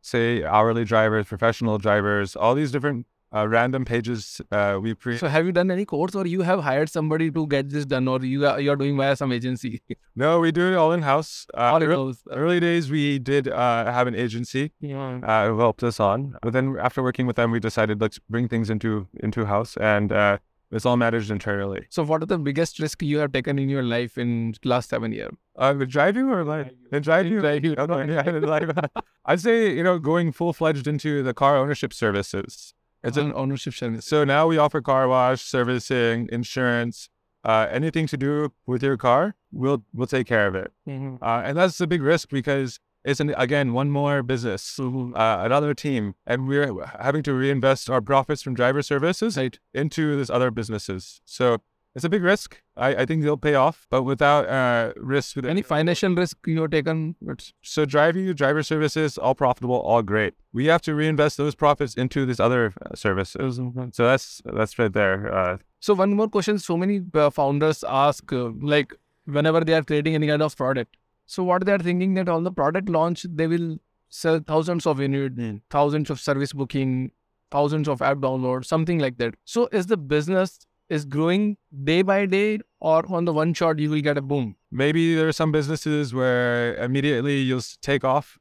say 0.00 0.44
hourly 0.44 0.84
drivers, 0.84 1.26
professional 1.26 1.78
drivers, 1.78 2.36
all 2.36 2.54
these 2.54 2.70
different 2.70 3.06
uh, 3.34 3.46
random 3.48 3.84
pages 3.84 4.40
uh, 4.52 4.78
we 4.80 4.94
create. 4.94 5.20
so 5.20 5.26
have 5.28 5.44
you 5.46 5.52
done 5.52 5.70
any 5.70 5.84
course 5.84 6.14
or 6.14 6.26
you 6.26 6.42
have 6.42 6.60
hired 6.60 6.88
somebody 6.88 7.30
to 7.30 7.46
get 7.46 7.68
this 7.70 7.84
done 7.84 8.06
or 8.08 8.18
you 8.24 8.46
are 8.46 8.60
you 8.60 8.70
are 8.70 8.76
doing 8.76 8.96
via 8.96 9.16
some 9.16 9.32
agency? 9.32 9.82
No, 10.16 10.38
we 10.38 10.52
do 10.52 10.70
it 10.70 10.76
all 10.76 10.92
in 10.92 11.02
house. 11.02 11.30
Uh, 11.54 11.72
All 11.72 11.82
in 11.82 11.90
house. 11.90 12.18
Early 12.30 12.60
days, 12.60 12.88
we 12.88 13.18
did 13.18 13.48
uh, 13.48 13.90
have 13.92 14.06
an 14.06 14.14
agency 14.14 14.70
Yeah. 14.80 15.18
uh, 15.24 15.48
who 15.48 15.58
helped 15.58 15.82
us 15.82 15.98
on, 15.98 16.36
but 16.42 16.52
then 16.52 16.76
after 16.80 17.02
working 17.02 17.26
with 17.26 17.34
them, 17.34 17.50
we 17.50 17.58
decided 17.58 18.00
let's 18.00 18.20
bring 18.30 18.46
things 18.46 18.70
into 18.70 19.08
into 19.28 19.44
house, 19.46 19.76
and 19.78 20.12
uh, 20.12 20.38
it's 20.70 20.86
all 20.86 20.96
managed 20.96 21.32
internally. 21.32 21.82
So 21.90 22.04
what 22.04 22.22
are 22.22 22.26
the 22.26 22.38
biggest 22.38 22.78
risk 22.84 23.02
you 23.02 23.18
have 23.24 23.32
taken 23.32 23.58
in 23.64 23.68
your 23.68 23.82
life 23.82 24.16
in 24.16 24.54
last 24.64 24.88
seven 24.94 25.10
years? 25.12 25.34
Uh, 25.56 25.72
the 25.72 25.86
DriveU 25.96 26.30
or 26.36 26.44
like 26.44 26.70
the 26.92 27.00
DriveU? 27.00 27.40
Drive 27.40 27.64
you. 27.64 27.74
Oh, 27.76 27.86
no, 27.86 27.98
yeah, 28.02 28.86
I'd 29.24 29.40
say 29.40 29.74
you 29.74 29.82
know 29.82 29.98
going 29.98 30.30
full 30.32 30.52
fledged 30.52 30.86
into 30.86 31.22
the 31.24 31.34
car 31.34 31.56
ownership 31.56 31.92
services. 31.92 32.72
It's 33.04 33.16
It's 33.16 33.24
an 33.26 33.32
ownership 33.34 33.74
service. 33.74 34.06
so 34.06 34.24
now 34.24 34.46
we 34.46 34.56
offer 34.58 34.80
car 34.80 35.06
wash, 35.08 35.42
servicing, 35.42 36.28
insurance, 36.32 37.08
uh, 37.44 37.66
anything 37.70 38.06
to 38.08 38.16
do 38.16 38.52
with 38.66 38.82
your 38.82 38.96
car. 38.96 39.34
We'll 39.52 39.84
we'll 39.92 40.06
take 40.16 40.26
care 40.26 40.46
of 40.46 40.54
it. 40.54 40.72
Mhm. 40.88 41.18
Uh, 41.22 41.42
and 41.44 41.56
that's 41.58 41.80
a 41.80 41.86
big 41.86 42.02
risk 42.02 42.30
because 42.30 42.80
it's 43.04 43.20
an, 43.20 43.34
again 43.36 43.74
one 43.74 43.90
more 43.90 44.22
business, 44.22 44.78
uh, 44.80 45.12
another 45.14 45.74
team, 45.74 46.14
and 46.26 46.48
we're 46.48 46.72
having 46.98 47.22
to 47.24 47.34
reinvest 47.34 47.90
our 47.90 48.00
profits 48.00 48.42
from 48.42 48.54
driver 48.54 48.80
services 48.82 49.36
Right. 49.36 49.58
into 49.74 50.16
this 50.16 50.30
other 50.30 50.50
businesses. 50.50 51.20
So 51.26 51.58
it's 51.94 52.04
a 52.04 52.08
big 52.08 52.22
risk. 52.22 52.60
I, 52.76 52.94
I 53.02 53.06
think 53.06 53.22
they'll 53.22 53.36
pay 53.36 53.54
off, 53.54 53.86
but 53.90 54.02
without 54.02 54.48
uh, 54.48 54.92
risk. 54.96 55.36
With 55.36 55.46
Any 55.46 55.62
financial 55.62 56.14
risk 56.14 56.38
you 56.46 56.60
have 56.62 56.70
taken? 56.70 57.14
It's 57.28 57.52
So 57.62 57.84
driving 57.84 58.32
driver 58.32 58.62
services, 58.62 59.16
all 59.16 59.34
profitable, 59.34 59.80
all 59.80 60.02
great. 60.02 60.34
We 60.52 60.66
have 60.66 60.82
to 60.82 60.94
reinvest 60.94 61.36
those 61.36 61.54
profits 61.54 61.94
into 61.94 62.26
these 62.26 62.40
other 62.40 62.72
uh, 62.84 62.94
services. 62.94 63.60
So 63.92 64.04
that's 64.04 64.42
that's 64.44 64.78
right 64.78 64.92
there. 64.92 65.32
Uh, 65.32 65.58
So 65.80 65.94
one 65.94 66.14
more 66.14 66.28
question. 66.28 66.58
So 66.58 66.76
many 66.76 67.00
uh, 67.14 67.30
founders 67.30 67.84
ask, 67.86 68.32
uh, 68.32 68.50
like, 68.60 68.94
whenever 69.26 69.60
they 69.60 69.74
are 69.74 69.82
creating 69.82 70.14
any 70.14 70.26
kind 70.26 70.42
of 70.42 70.56
product. 70.56 70.96
So 71.26 71.44
what 71.44 71.64
they 71.66 71.72
are 71.72 71.78
thinking 71.78 72.14
that 72.14 72.28
on 72.28 72.44
the 72.44 72.52
product 72.52 72.88
launch, 72.88 73.26
they 73.28 73.46
will 73.46 73.76
sell 74.08 74.40
thousands 74.40 74.86
of 74.86 75.00
units, 75.00 75.60
thousands 75.70 76.10
of 76.10 76.20
service 76.20 76.52
booking, 76.52 77.12
thousands 77.50 77.88
of 77.88 78.02
app 78.02 78.18
downloads, 78.18 78.66
something 78.66 78.98
like 78.98 79.18
that. 79.18 79.34
So 79.44 79.68
is 79.72 79.86
the 79.86 79.96
business 79.96 80.66
is 80.88 81.04
growing 81.04 81.56
day 81.84 82.02
by 82.02 82.26
day, 82.26 82.58
or 82.80 83.04
on 83.12 83.24
the 83.24 83.32
one 83.32 83.54
shot 83.54 83.78
you 83.78 83.90
will 83.90 84.00
get 84.02 84.18
a 84.18 84.22
boom? 84.22 84.56
maybe 84.70 85.14
there 85.14 85.28
are 85.28 85.32
some 85.32 85.52
businesses 85.52 86.12
where 86.12 86.74
immediately 86.76 87.36
you'll 87.38 87.62
take 87.80 88.02
off. 88.04 88.38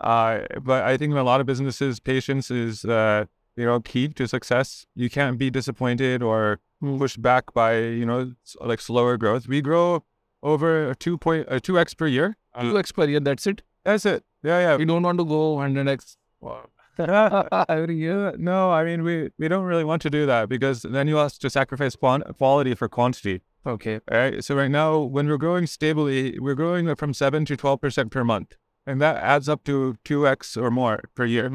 Uh, 0.00 0.40
but 0.62 0.82
I 0.82 0.96
think 0.96 1.12
in 1.12 1.16
a 1.16 1.22
lot 1.22 1.40
of 1.40 1.46
businesses, 1.46 2.00
patience 2.00 2.50
is 2.50 2.84
uh, 2.84 3.26
you 3.56 3.64
know 3.64 3.80
key 3.80 4.08
to 4.08 4.26
success. 4.28 4.86
You 4.94 5.08
can't 5.10 5.38
be 5.38 5.50
disappointed 5.50 6.22
or 6.22 6.60
Hmm. 6.82 6.98
pushed 6.98 7.22
back 7.22 7.54
by 7.54 7.78
you 7.78 8.04
know 8.04 8.32
like 8.60 8.82
slower 8.82 9.16
growth. 9.16 9.48
We 9.48 9.62
grow 9.62 10.04
over 10.42 10.90
a 10.90 10.94
two 10.94 11.16
point 11.16 11.48
two 11.62 11.78
x 11.78 11.94
per 11.94 12.06
year. 12.06 12.36
Two 12.60 12.78
X 12.78 12.92
per 12.92 13.04
year, 13.06 13.20
that's 13.20 13.46
it. 13.46 13.62
That's 13.84 14.04
it. 14.04 14.24
Yeah, 14.42 14.58
yeah. 14.60 14.76
We 14.76 14.84
don't 14.84 15.02
want 15.02 15.18
to 15.18 15.24
go 15.24 15.56
100x 15.56 16.16
every 16.42 16.52
year. 16.52 16.66
no, 18.38 18.70
I 18.70 18.84
mean 18.84 19.02
we 19.02 19.30
we 19.38 19.48
don't 19.48 19.64
really 19.64 19.84
want 19.84 20.02
to 20.02 20.10
do 20.10 20.26
that 20.26 20.48
because 20.48 20.82
then 20.82 21.08
you 21.08 21.16
have 21.16 21.38
to 21.38 21.50
sacrifice 21.50 21.96
quality 21.96 22.74
for 22.74 22.88
quantity. 22.88 23.42
Okay. 23.66 24.00
Right. 24.10 24.42
So 24.44 24.54
right 24.54 24.70
now, 24.70 25.00
when 25.00 25.28
we're 25.28 25.38
growing 25.38 25.66
stably, 25.66 26.38
we're 26.38 26.54
growing 26.54 26.94
from 26.94 27.12
seven 27.12 27.44
to 27.46 27.56
twelve 27.56 27.80
percent 27.80 28.12
per 28.12 28.24
month, 28.24 28.56
and 28.86 29.00
that 29.00 29.16
adds 29.16 29.48
up 29.48 29.64
to 29.64 29.96
two 30.04 30.26
x 30.26 30.56
or 30.56 30.70
more 30.70 31.02
per 31.14 31.24
year. 31.24 31.50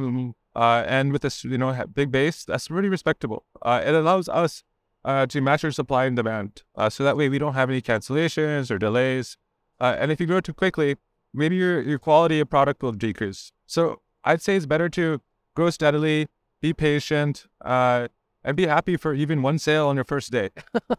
Uh, 0.53 0.83
and 0.85 1.13
with 1.13 1.21
this, 1.21 1.45
you 1.45 1.57
know, 1.57 1.85
big 1.93 2.11
base, 2.11 2.43
that's 2.43 2.69
really 2.69 2.89
respectable. 2.89 3.45
Uh, 3.61 3.81
it 3.85 3.95
allows 3.95 4.27
us 4.27 4.63
uh, 5.05 5.25
to 5.25 5.39
match 5.39 5.63
our 5.63 5.71
supply 5.71 6.03
and 6.05 6.17
demand, 6.17 6.63
uh, 6.75 6.89
so 6.89 7.03
that 7.03 7.15
way 7.15 7.29
we 7.29 7.39
don't 7.39 7.53
have 7.53 7.69
any 7.69 7.81
cancellations 7.81 8.69
or 8.69 8.77
delays. 8.77 9.37
Uh, 9.79 9.95
and 9.97 10.11
if 10.11 10.19
you 10.19 10.27
grow 10.27 10.41
too 10.41 10.53
quickly, 10.53 10.97
maybe 11.33 11.55
your 11.55 11.81
your 11.81 11.97
quality 11.97 12.39
of 12.39 12.49
product 12.49 12.83
will 12.83 12.91
decrease. 12.91 13.53
So 13.65 14.01
I'd 14.23 14.41
say 14.41 14.55
it's 14.55 14.65
better 14.65 14.89
to 14.89 15.21
grow 15.55 15.69
steadily, 15.69 16.27
be 16.61 16.73
patient, 16.73 17.47
uh, 17.63 18.07
and 18.43 18.57
be 18.57 18.65
happy 18.67 18.97
for 18.97 19.13
even 19.13 19.41
one 19.41 19.57
sale 19.59 19.87
on 19.87 19.95
your 19.95 20.05
first 20.05 20.31
day. 20.31 20.49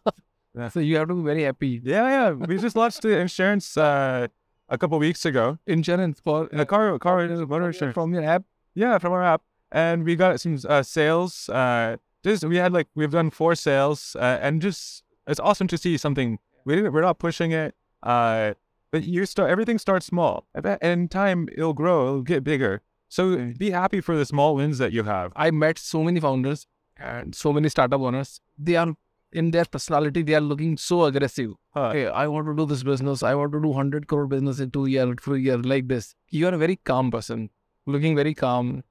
So 0.71 0.81
you 0.81 0.97
have 0.99 1.09
to 1.09 1.15
be 1.15 1.23
very 1.23 1.45
happy. 1.45 1.81
Yeah, 1.83 2.09
yeah. 2.09 2.31
We 2.33 2.59
just 2.59 2.77
launched 2.77 3.01
the 3.01 3.17
insurance 3.19 3.75
uh, 3.75 4.27
a 4.69 4.77
couple 4.77 4.99
weeks 4.99 5.25
ago. 5.25 5.59
Insurance 5.67 6.21
for 6.21 6.47
The 6.53 6.67
car, 6.67 6.99
car 6.99 7.27
motor 7.47 7.69
insurance. 7.69 7.95
from 7.95 8.13
your 8.13 8.23
app. 8.23 8.45
Yeah, 8.75 8.99
from 8.99 9.15
our 9.15 9.23
app, 9.23 9.41
and 9.71 10.05
we 10.05 10.15
got 10.15 10.41
some 10.43 10.59
uh, 10.69 10.83
sales. 10.83 11.49
Uh, 11.49 11.97
just 12.23 12.45
we 12.45 12.57
had 12.57 12.71
like 12.71 12.89
we've 12.95 13.11
done 13.11 13.31
four 13.31 13.55
sales, 13.55 14.15
uh, 14.21 14.39
and 14.43 14.61
just 14.61 15.05
it's 15.27 15.41
awesome 15.41 15.69
to 15.69 15.79
see 15.79 15.97
something. 15.97 16.39
We 16.67 16.77
didn't, 16.77 16.93
we're 16.93 17.01
not 17.01 17.19
pushing 17.19 17.53
it, 17.53 17.75
uh, 18.03 18.53
but 18.91 19.05
you 19.05 19.25
start 19.25 19.49
everything 19.51 19.79
starts 19.79 20.05
small, 20.05 20.45
and 20.55 20.67
in 20.83 21.09
time 21.09 21.49
it'll 21.57 21.73
grow, 21.73 22.09
it'll 22.09 22.23
get 22.23 22.45
bigger. 22.45 22.83
So 23.13 23.53
be 23.59 23.71
happy 23.71 24.01
for 24.01 24.17
the 24.17 24.25
small 24.25 24.55
wins 24.55 24.79
that 24.79 24.91
you 24.91 25.03
have. 25.03 25.33
I 25.37 25.51
met 25.51 25.77
so 25.77 26.03
many 26.03 26.19
founders 26.19 26.67
and 26.97 27.35
so 27.35 27.53
many 27.53 27.69
startup 27.69 28.01
owners. 28.01 28.41
They 28.57 28.77
are 28.77 28.95
in 29.33 29.51
their 29.51 29.67
personality, 29.67 30.23
they 30.23 30.35
are 30.35 30.41
looking 30.41 30.79
so 30.79 31.05
aggressive. 31.05 31.51
Huh. 31.75 31.93
Hey, 31.93 32.07
I 32.07 32.27
want 32.27 32.47
to 32.47 32.57
do 32.57 32.65
this 32.65 32.83
business. 32.83 33.23
I 33.23 33.35
want 33.35 33.53
to 33.53 33.61
do 33.61 33.69
100 33.69 34.07
crore 34.07 34.27
business 34.27 34.61
in 34.61 34.71
two 34.71 34.87
years, 34.87 35.15
three 35.21 35.43
years, 35.43 35.63
like 35.67 35.89
this. 35.89 36.15
You 36.31 36.47
are 36.47 36.55
a 36.55 36.57
very 36.57 36.77
calm 36.77 37.11
person, 37.11 37.51
looking 37.85 38.17
very 38.17 38.33
calm. 38.33 38.83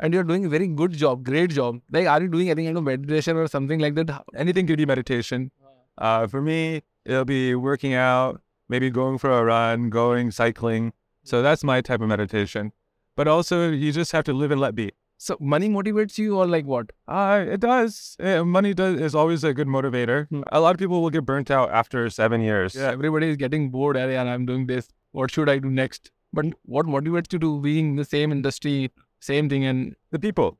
And 0.00 0.14
you're 0.14 0.24
doing 0.24 0.46
a 0.46 0.48
very 0.48 0.68
good 0.68 0.92
job, 0.92 1.22
great 1.22 1.50
job. 1.50 1.82
Like, 1.90 2.06
are 2.06 2.22
you 2.22 2.28
doing 2.28 2.48
any 2.48 2.64
kind 2.64 2.78
of 2.78 2.84
meditation 2.84 3.36
or 3.36 3.46
something 3.46 3.78
like 3.78 3.94
that? 3.96 4.24
anything 4.34 4.66
could 4.66 4.78
be 4.78 4.86
meditation. 4.86 5.50
Uh, 5.98 6.26
for 6.26 6.40
me, 6.40 6.82
it'll 7.04 7.26
be 7.26 7.54
working 7.54 7.92
out, 7.92 8.40
maybe 8.70 8.88
going 8.88 9.18
for 9.18 9.30
a 9.30 9.44
run, 9.44 9.90
going 9.90 10.30
cycling. 10.30 10.94
So 11.24 11.42
that's 11.42 11.62
my 11.62 11.82
type 11.82 12.00
of 12.00 12.08
meditation. 12.08 12.72
But 13.16 13.28
also, 13.28 13.70
you 13.70 13.92
just 13.92 14.12
have 14.12 14.24
to 14.24 14.32
live 14.32 14.50
and 14.50 14.60
let 14.60 14.74
be. 14.74 14.92
So, 15.18 15.36
money 15.40 15.68
motivates 15.70 16.18
you, 16.18 16.36
or 16.36 16.46
like 16.46 16.66
what? 16.66 16.90
Uh, 17.08 17.44
it 17.48 17.60
does. 17.60 18.16
Uh, 18.20 18.44
money 18.44 18.74
does 18.74 19.00
is 19.00 19.14
always 19.14 19.44
a 19.44 19.54
good 19.54 19.66
motivator. 19.66 20.28
Hmm. 20.28 20.42
A 20.52 20.60
lot 20.60 20.74
of 20.74 20.78
people 20.78 21.00
will 21.00 21.08
get 21.10 21.24
burnt 21.24 21.50
out 21.50 21.70
after 21.70 22.10
seven 22.10 22.42
years. 22.42 22.74
Yeah, 22.74 22.90
everybody 22.90 23.30
is 23.30 23.38
getting 23.44 23.70
bored. 23.70 23.96
"Arey 23.96 24.18
yaar, 24.18 24.26
I'm 24.34 24.44
doing 24.44 24.66
this. 24.66 24.90
What 25.12 25.30
should 25.30 25.48
I 25.48 25.58
do 25.58 25.70
next? 25.70 26.10
But 26.34 26.52
what 26.76 26.84
motivates 26.84 27.32
you 27.32 27.38
to 27.46 27.60
being 27.62 27.90
in 27.92 27.96
the 27.96 28.04
same 28.04 28.30
industry, 28.30 28.76
same 29.20 29.48
thing, 29.48 29.64
and 29.64 29.96
The 30.10 30.18
people, 30.18 30.58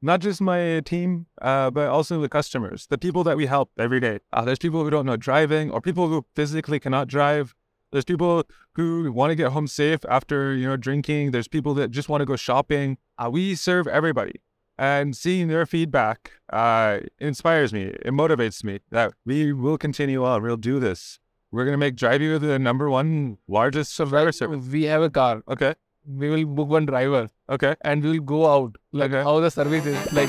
not 0.00 0.20
just 0.20 0.40
my 0.40 0.80
team, 0.92 1.26
uh, 1.42 1.70
but 1.70 1.88
also 1.88 2.20
the 2.20 2.28
customers, 2.28 2.86
the 2.86 2.98
people 2.98 3.24
that 3.24 3.36
we 3.36 3.46
help 3.46 3.72
every 3.86 3.98
day. 3.98 4.20
Uh, 4.32 4.44
there's 4.44 4.60
people 4.60 4.84
who 4.84 4.90
don't 4.90 5.06
know 5.06 5.16
driving, 5.16 5.72
or 5.72 5.80
people 5.80 6.06
who 6.06 6.24
physically 6.36 6.78
cannot 6.78 7.08
drive. 7.08 7.54
There's 7.90 8.04
people 8.04 8.44
who 8.74 9.10
want 9.12 9.30
to 9.30 9.34
get 9.34 9.52
home 9.52 9.66
safe 9.66 10.00
after 10.08 10.54
you 10.54 10.66
know 10.68 10.76
drinking. 10.76 11.30
There's 11.30 11.48
people 11.48 11.74
that 11.74 11.90
just 11.90 12.08
want 12.08 12.20
to 12.20 12.26
go 12.26 12.36
shopping. 12.36 12.98
Uh, 13.16 13.30
we 13.32 13.54
serve 13.54 13.86
everybody, 13.88 14.34
and 14.76 15.16
seeing 15.16 15.48
their 15.48 15.64
feedback 15.66 16.32
uh, 16.52 16.98
inspires 17.18 17.72
me. 17.72 17.84
It 17.84 18.12
motivates 18.12 18.62
me 18.62 18.80
that 18.90 19.12
we 19.24 19.52
will 19.52 19.78
continue 19.78 20.24
on. 20.24 20.42
We'll 20.42 20.56
do 20.58 20.78
this. 20.78 21.18
We're 21.50 21.64
gonna 21.64 21.78
make 21.78 21.96
Drive 21.96 22.20
You 22.20 22.38
the 22.38 22.58
number 22.58 22.90
one 22.90 23.38
largest 23.48 23.96
driver 23.96 24.32
service. 24.32 24.66
we 24.70 24.82
have 24.84 25.00
a 25.02 25.08
car. 25.10 25.42
Okay. 25.48 25.74
We 26.06 26.28
will 26.30 26.44
book 26.46 26.68
one 26.68 26.84
driver. 26.86 27.28
Okay. 27.50 27.74
and 27.80 28.02
we'll 28.02 28.20
go 28.20 28.46
out 28.46 28.76
like 28.92 29.10
Okay. 29.12 29.22
how 29.22 29.40
the 29.40 29.50
service 29.50 29.86
is 29.86 30.12
like 30.12 30.28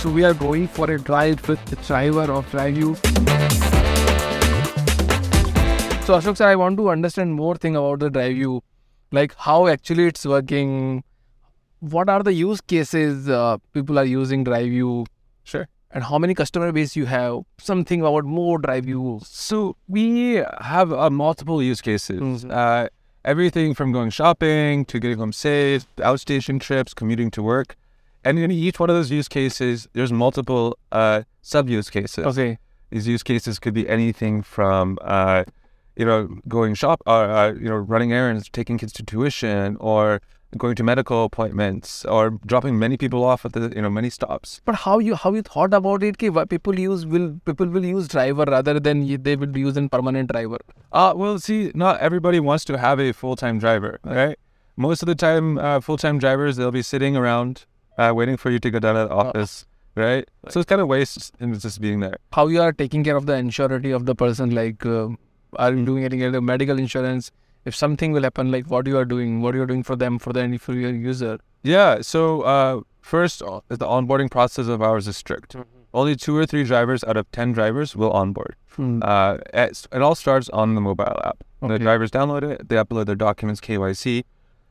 so 0.00 0.08
we 0.10 0.24
are 0.24 0.32
going 0.32 0.66
for 0.68 0.90
a 0.90 0.98
drive 0.98 1.46
with 1.46 1.62
the 1.66 1.76
driver 1.86 2.32
of 2.32 2.46
DriveU 2.50 2.96
so 6.10 6.16
ashok 6.18 6.36
sir 6.38 6.46
i 6.52 6.56
want 6.60 6.76
to 6.82 6.88
understand 6.92 7.34
more 7.40 7.54
thing 7.64 7.76
about 7.80 8.00
the 8.04 8.10
DriveU 8.18 8.60
like 9.18 9.34
how 9.48 9.58
actually 9.72 10.06
it's 10.12 10.24
working 10.30 10.70
what 11.96 12.08
are 12.14 12.22
the 12.28 12.32
use 12.38 12.60
cases 12.72 13.28
uh, 13.28 13.56
people 13.72 13.98
are 14.02 14.04
using 14.12 14.44
DriveU 14.44 15.06
Sure. 15.44 15.66
and 15.92 16.04
how 16.08 16.18
many 16.24 16.34
customer 16.40 16.70
base 16.78 16.96
you 16.96 17.06
have 17.12 17.36
something 17.58 18.00
about 18.00 18.24
more 18.24 18.58
DriveU 18.58 19.24
So 19.26 19.76
we 19.88 20.08
have 20.72 20.92
uh, 20.92 21.10
multiple 21.10 21.62
use 21.62 21.80
cases. 21.80 22.20
Mhm. 22.20 22.50
Uh, 22.62 22.88
everything 23.34 23.72
from 23.78 23.92
going 23.98 24.10
shopping 24.18 24.84
to 24.92 25.00
getting 25.04 25.18
home 25.22 25.32
safe, 25.38 25.86
outstation 26.10 26.60
trips, 26.66 26.94
commuting 27.02 27.30
to 27.38 27.42
work, 27.42 27.76
and 28.24 28.38
in 28.38 28.50
each 28.50 28.78
one 28.82 28.90
of 28.90 28.96
those 28.96 29.10
use 29.20 29.28
cases, 29.38 29.88
there's 29.94 30.12
multiple 30.12 30.76
uh, 30.92 31.22
sub 31.54 31.68
use 31.78 31.88
cases. 31.98 32.26
okay 32.34 32.50
These 32.90 33.08
use 33.14 33.22
cases 33.32 33.58
could 33.58 33.74
be 33.80 33.88
anything 33.98 34.42
from 34.42 34.98
uh, 35.16 35.44
you 36.00 36.06
know 36.10 36.18
going 36.56 36.74
shop, 36.82 37.02
uh, 37.06 37.10
uh, 37.38 37.54
you 37.60 37.68
know 37.68 37.80
running 37.94 38.12
errands, 38.18 38.48
taking 38.58 38.78
kids 38.82 38.92
to 38.98 39.02
tuition, 39.02 39.76
or 39.92 40.20
going 40.56 40.74
to 40.80 40.82
medical 40.82 41.24
appointments, 41.24 42.04
or 42.04 42.30
dropping 42.52 42.78
many 42.78 42.96
people 42.96 43.24
off 43.32 43.44
at 43.44 43.52
the 43.52 43.72
you 43.76 43.82
know 43.86 43.90
many 43.90 44.10
stops. 44.18 44.60
But 44.64 44.80
how 44.86 44.98
you 44.98 45.14
how 45.14 45.34
you 45.38 45.42
thought 45.42 45.74
about 45.80 46.02
it? 46.10 46.18
Ki 46.22 46.30
why 46.30 46.44
people 46.56 46.84
use 46.84 47.06
will 47.14 47.28
people 47.50 47.74
will 47.78 47.84
use 47.84 48.08
driver 48.16 48.46
rather 48.56 48.80
than 48.88 49.06
they 49.28 49.36
will 49.36 49.56
use 49.64 49.76
in 49.76 49.88
permanent 49.96 50.32
driver. 50.32 50.60
Uh, 50.90 51.12
well, 51.24 51.38
see, 51.38 51.70
not 51.86 52.00
everybody 52.10 52.40
wants 52.50 52.64
to 52.72 52.78
have 52.78 52.98
a 53.08 53.12
full 53.12 53.36
time 53.36 53.58
driver, 53.66 53.98
right? 54.04 54.38
Most 54.76 55.02
of 55.02 55.06
the 55.14 55.14
time, 55.14 55.58
uh, 55.58 55.80
full 55.80 55.98
time 55.98 56.18
drivers, 56.18 56.56
they'll 56.56 56.76
be 56.82 56.86
sitting 56.90 57.16
around 57.24 57.66
uh, 57.98 58.12
waiting 58.14 58.38
for 58.38 58.50
you 58.50 58.58
to 58.58 58.70
go 58.70 58.78
down 58.78 58.94
to 58.94 59.08
the 59.08 59.14
office, 59.14 59.66
right? 59.94 60.26
So 60.48 60.60
it's 60.60 60.68
kind 60.68 60.80
of 60.80 60.88
waste 60.88 61.32
in 61.38 61.58
just 61.58 61.80
being 61.80 62.00
there. 62.00 62.16
How 62.32 62.46
you 62.46 62.62
are 62.62 62.72
taking 62.72 63.04
care 63.04 63.16
of 63.16 63.26
the 63.26 63.34
insurance 63.34 63.86
of 63.98 64.06
the 64.06 64.14
person? 64.14 64.54
Like, 64.54 64.86
uh, 64.86 65.08
are 65.56 65.72
you 65.72 65.84
doing 65.84 66.04
anything 66.04 66.32
like 66.32 66.42
medical 66.42 66.78
insurance? 66.78 67.30
If 67.64 67.74
something 67.74 68.12
will 68.12 68.22
happen, 68.22 68.50
like 68.50 68.70
what 68.70 68.86
you 68.86 68.96
are 68.96 69.04
doing, 69.04 69.42
what 69.42 69.54
you 69.54 69.62
are 69.62 69.66
doing 69.66 69.82
for 69.82 69.96
them, 69.96 70.18
for 70.18 70.32
the 70.32 70.58
for 70.58 70.72
your 70.72 70.92
user. 70.92 71.38
Yeah. 71.62 72.00
So 72.00 72.42
uh, 72.42 72.80
first, 73.00 73.42
uh, 73.42 73.60
the 73.68 73.86
onboarding 73.86 74.30
process 74.30 74.66
of 74.66 74.80
ours 74.80 75.06
is 75.06 75.16
strict. 75.16 75.56
Only 75.92 76.16
two 76.16 76.36
or 76.36 76.46
three 76.46 76.64
drivers 76.64 77.04
out 77.04 77.16
of 77.16 77.30
ten 77.32 77.52
drivers 77.52 77.94
will 77.96 78.12
onboard. 78.12 78.56
Hmm. 78.76 79.00
Uh, 79.02 79.38
it, 79.52 79.86
it 79.92 80.02
all 80.02 80.14
starts 80.14 80.48
on 80.50 80.74
the 80.74 80.80
mobile 80.80 81.20
app. 81.24 81.44
The 81.60 81.78
drivers 81.78 82.10
download 82.10 82.42
it, 82.42 82.68
they 82.68 82.76
upload 82.76 83.06
their 83.06 83.16
documents, 83.16 83.60
KYC, 83.60 84.24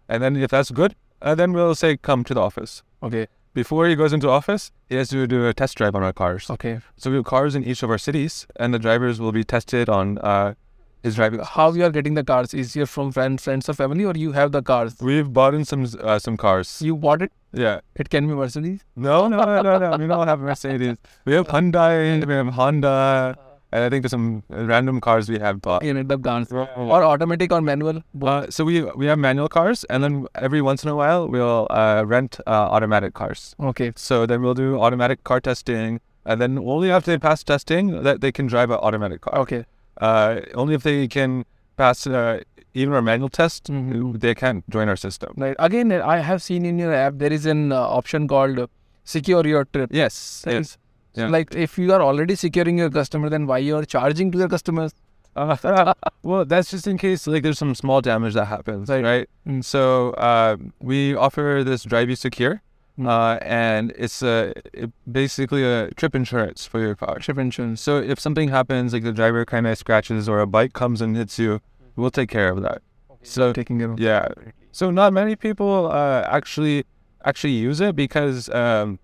and 0.08 0.24
then 0.24 0.36
if 0.36 0.50
that's 0.50 0.72
good, 0.72 0.96
uh, 1.22 1.36
then 1.36 1.54
we'll 1.54 1.76
say 1.76 1.98
come 1.98 2.24
to 2.24 2.34
the 2.34 2.42
office. 2.42 2.82
Okay. 3.04 3.28
Before 3.54 3.88
he 3.88 3.96
goes 3.96 4.14
into 4.14 4.30
office, 4.30 4.72
he 4.88 4.96
has 4.96 5.10
to 5.10 5.28
do 5.28 5.48
a 5.48 5.54
test 5.54 5.78
drive 5.78 5.96
on 5.96 6.04
our 6.04 6.14
cars. 6.14 6.50
Okay. 6.50 6.80
So 6.98 7.10
we 7.10 7.18
have 7.18 7.26
cars 7.26 7.56
in 7.56 7.64
each 7.64 7.84
of 7.84 7.90
our 7.90 7.98
cities, 7.98 8.48
and 8.56 8.74
the 8.74 8.80
drivers 8.80 9.20
will 9.20 9.32
be 9.32 9.44
tested 9.44 9.90
on 9.90 10.18
uh, 10.20 10.54
his 11.04 11.16
driving. 11.16 11.40
How 11.40 11.72
you 11.72 11.84
are 11.86 11.90
getting 11.90 12.14
the 12.14 12.24
cars? 12.24 12.54
Is 12.54 12.76
it 12.76 12.88
from 12.88 13.12
friends, 13.12 13.44
friends 13.44 13.70
or 13.70 13.74
family, 13.74 14.06
or 14.06 14.14
you 14.16 14.32
have 14.34 14.52
the 14.52 14.62
cars? 14.62 14.96
We've 15.02 15.32
bought 15.32 15.54
in 15.54 15.66
some 15.66 15.86
uh, 16.00 16.20
some 16.20 16.38
cars. 16.38 16.82
You 16.82 16.96
bought 16.96 17.22
it? 17.22 17.32
Yeah. 17.52 17.80
It 17.96 18.10
can 18.10 18.28
be 18.28 18.34
Mercedes. 18.34 18.82
No, 18.96 19.28
no, 19.28 19.44
no, 19.44 19.62
no, 19.62 19.78
no. 19.78 19.98
We 19.98 20.08
don't 20.08 20.28
have 20.28 20.40
Mercedes. 20.40 20.98
We 21.26 21.34
have 21.34 21.48
Hyundai. 21.48 22.26
We 22.26 22.34
have 22.34 22.48
Honda. 22.48 23.38
And 23.72 23.84
I 23.84 23.90
think 23.90 24.02
there's 24.02 24.12
some 24.12 24.42
random 24.50 25.00
cars 25.00 25.30
we 25.30 25.38
have 25.38 25.62
bought. 25.62 25.84
You 25.84 25.94
need 25.94 26.10
the 26.10 26.18
cars 26.18 26.52
or 26.52 27.04
automatic 27.04 27.52
or 27.52 27.62
manual. 27.62 28.02
Uh, 28.20 28.48
so 28.50 28.66
we 28.66 28.82
we 28.82 29.06
have 29.06 29.20
manual 29.20 29.48
cars, 29.48 29.84
and 29.92 30.04
then 30.04 30.26
every 30.34 30.60
once 30.60 30.84
in 30.84 30.90
a 30.90 30.96
while 30.96 31.28
we'll 31.28 31.68
uh, 31.70 32.04
rent 32.04 32.40
uh, 32.48 32.50
automatic 32.50 33.14
cars. 33.14 33.56
Okay. 33.60 33.92
So 33.96 34.26
then 34.26 34.42
we'll 34.42 34.56
do 34.56 34.80
automatic 34.80 35.24
car 35.24 35.40
testing, 35.40 36.02
and 36.26 36.42
then 36.42 36.58
only 36.58 36.90
after 36.90 37.12
they 37.12 37.20
pass 37.20 37.44
testing 37.44 38.02
that 38.02 38.22
they 38.22 38.32
can 38.32 38.48
drive 38.48 38.72
an 38.72 38.78
automatic 38.78 39.22
car. 39.22 39.38
Okay. 39.38 39.66
Uh, 40.00 40.42
only 40.54 40.76
if 40.76 40.84
they 40.84 41.08
can 41.08 41.46
pass 41.78 42.06
uh, 42.08 42.40
even 42.74 42.94
our 42.94 43.02
manual 43.02 43.30
test, 43.30 43.66
Mhm. 43.72 44.20
they 44.20 44.34
can't 44.36 44.70
join 44.70 44.88
our 44.90 44.96
system. 44.96 45.34
Right. 45.38 45.56
Again, 45.60 45.92
I 45.92 46.18
have 46.18 46.42
seen 46.44 46.66
in 46.66 46.80
your 46.80 46.94
app 46.94 47.14
there 47.18 47.34
is 47.34 47.46
an 47.46 47.72
uh, 47.72 47.80
option 48.00 48.28
called 48.28 48.60
uh, 48.60 48.68
secure 49.04 49.46
your 49.48 49.66
trip. 49.66 49.90
Yes, 49.92 50.44
yes. 50.48 50.78
So, 51.16 51.28
Like 51.28 51.54
if 51.56 51.78
you 51.78 51.92
are 51.94 52.02
already 52.02 52.36
securing 52.36 52.78
your 52.78 52.90
customer, 52.90 53.30
then 53.30 53.48
why 53.48 53.58
you 53.58 53.76
are 53.78 53.84
charging 53.86 54.32
to 54.32 54.38
your 54.38 54.48
customers? 54.48 54.94
Uh, 55.36 55.94
well, 56.24 56.46
that's 56.46 56.70
just 56.72 56.88
in 56.88 56.98
case 56.98 57.26
like 57.28 57.44
there's 57.44 57.58
some 57.58 57.74
small 57.76 58.02
damage 58.02 58.34
that 58.36 58.46
happens, 58.46 58.90
Right. 58.90 59.04
right? 59.04 59.30
Mm. 59.48 59.64
So 59.64 60.12
uh, 60.12 60.58
we 60.82 61.16
offer 61.16 61.64
this 61.66 61.86
DriveU 61.86 62.18
Secure, 62.18 62.62
uh, 63.06 63.38
and 63.42 63.92
it's 63.98 64.22
a 64.22 64.54
it, 64.74 64.92
basically 65.12 65.64
a 65.64 65.92
trip 65.92 66.16
insurance 66.16 66.66
for 66.66 66.80
your 66.80 66.96
car. 66.96 67.20
Trip 67.20 67.38
insurance. 67.38 67.82
So 67.82 67.98
if 67.98 68.20
something 68.20 68.50
happens, 68.50 68.94
like 68.94 69.04
the 69.04 69.12
driver 69.14 69.46
kind 69.46 69.68
of 69.68 69.78
scratches 69.78 70.28
or 70.28 70.40
a 70.40 70.48
bike 70.48 70.74
comes 70.74 71.02
and 71.02 71.16
hits 71.16 71.40
you, 71.40 71.62
we'll 71.96 72.12
take 72.12 72.30
care 72.30 72.50
of 72.52 72.62
that. 72.62 72.82
So 73.24 73.54
taking 73.54 73.82
it. 73.82 74.00
yeah, 74.00 74.30
so 74.72 74.92
not 74.92 75.12
many 75.14 75.36
people 75.36 75.90
uh, 75.92 76.22
actually 76.30 76.86
actually 77.26 77.54
use 77.54 77.82
it 77.82 77.96
because 77.96 78.50
um, 78.50 78.98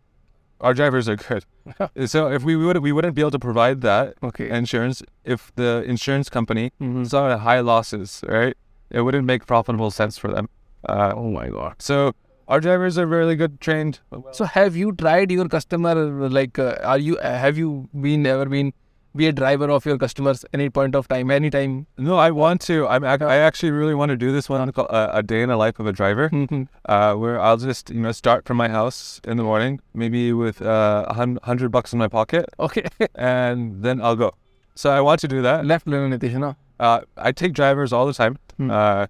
our 0.61 0.73
drivers 0.73 1.09
are 1.09 1.17
good. 1.17 1.43
so 2.09 2.31
if 2.31 2.43
we 2.43 2.55
would 2.55 2.77
we 2.77 2.91
wouldn't 2.91 3.13
be 3.15 3.21
able 3.21 3.31
to 3.31 3.39
provide 3.39 3.81
that 3.81 4.13
Okay. 4.23 4.49
insurance 4.49 5.03
if 5.25 5.51
the 5.55 5.83
insurance 5.85 6.29
company 6.29 6.71
Mhm. 6.81 7.07
saw 7.09 7.37
high 7.37 7.59
losses, 7.59 8.23
right? 8.27 8.55
It 8.89 9.01
wouldn't 9.01 9.25
make 9.25 9.45
profitable 9.45 9.91
sense 9.91 10.17
for 10.17 10.31
them. 10.31 10.47
Uh, 10.87 11.11
Oh 11.15 11.29
my 11.31 11.49
god. 11.49 11.73
so 11.79 12.13
our 12.47 12.59
drivers 12.59 12.97
are 12.97 13.05
really 13.07 13.35
good 13.35 13.59
trained. 13.59 13.99
So 14.31 14.45
have 14.45 14.75
you 14.75 14.91
tried 14.93 15.31
your 15.31 15.47
customer 15.47 15.95
like 16.29 16.57
uh, 16.59 16.77
are 16.83 16.97
you 16.97 17.17
uh, 17.17 17.37
have 17.37 17.57
you 17.57 17.89
been 17.99 18.25
ever 18.25 18.45
been 18.45 18.73
be 19.15 19.27
a 19.27 19.31
driver 19.31 19.69
of 19.71 19.85
your 19.85 19.97
customers 19.97 20.43
any 20.53 20.69
point 20.69 20.93
of 20.93 21.07
time 21.07 21.31
anytime? 21.31 21.87
No, 21.97 22.17
I 22.17 22.31
want 22.31 22.59
to. 22.61 22.85
I'm. 22.87 23.03
ac- 23.05 23.23
I 23.23 23.37
actually 23.37 23.71
really 23.71 23.95
want 23.95 24.09
to 24.09 24.17
do 24.17 24.31
this 24.33 24.49
one 24.49 24.71
called 24.73 24.89
uh, 24.91 25.09
a 25.13 25.23
day 25.23 25.41
in 25.41 25.47
the 25.49 25.55
life 25.55 25.79
of 25.79 25.87
a 25.87 25.93
driver, 25.93 26.29
Mhm. 26.29 26.67
uh, 26.89 27.13
where 27.15 27.39
I'll 27.39 27.55
just 27.57 27.89
you 27.89 28.01
know 28.01 28.11
start 28.11 28.45
from 28.45 28.57
my 28.57 28.67
house 28.67 29.21
in 29.23 29.37
the 29.37 29.43
morning, 29.43 29.79
maybe 29.93 30.33
with 30.33 30.61
uh, 30.61 31.05
a 31.07 31.13
hun- 31.13 31.39
hundred 31.43 31.69
bucks 31.71 31.93
in 31.93 31.99
my 31.99 32.09
pocket, 32.09 32.45
okay. 32.59 32.83
and 33.15 33.81
then 33.83 34.01
I'll 34.01 34.17
go. 34.17 34.33
So 34.75 34.89
I 34.91 34.99
want 34.99 35.21
to 35.21 35.27
do 35.29 35.41
that. 35.43 35.65
Left 35.65 35.87
no? 35.87 36.55
Uh, 36.77 36.99
I 37.15 37.31
take 37.31 37.53
drivers 37.53 37.93
all 37.93 38.05
the 38.05 38.13
time. 38.13 38.37
Uh, 38.59 39.07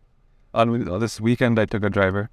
on 0.54 1.00
this 1.00 1.20
weekend, 1.20 1.60
I 1.60 1.66
took 1.66 1.84
a 1.84 1.90
driver. 1.90 2.30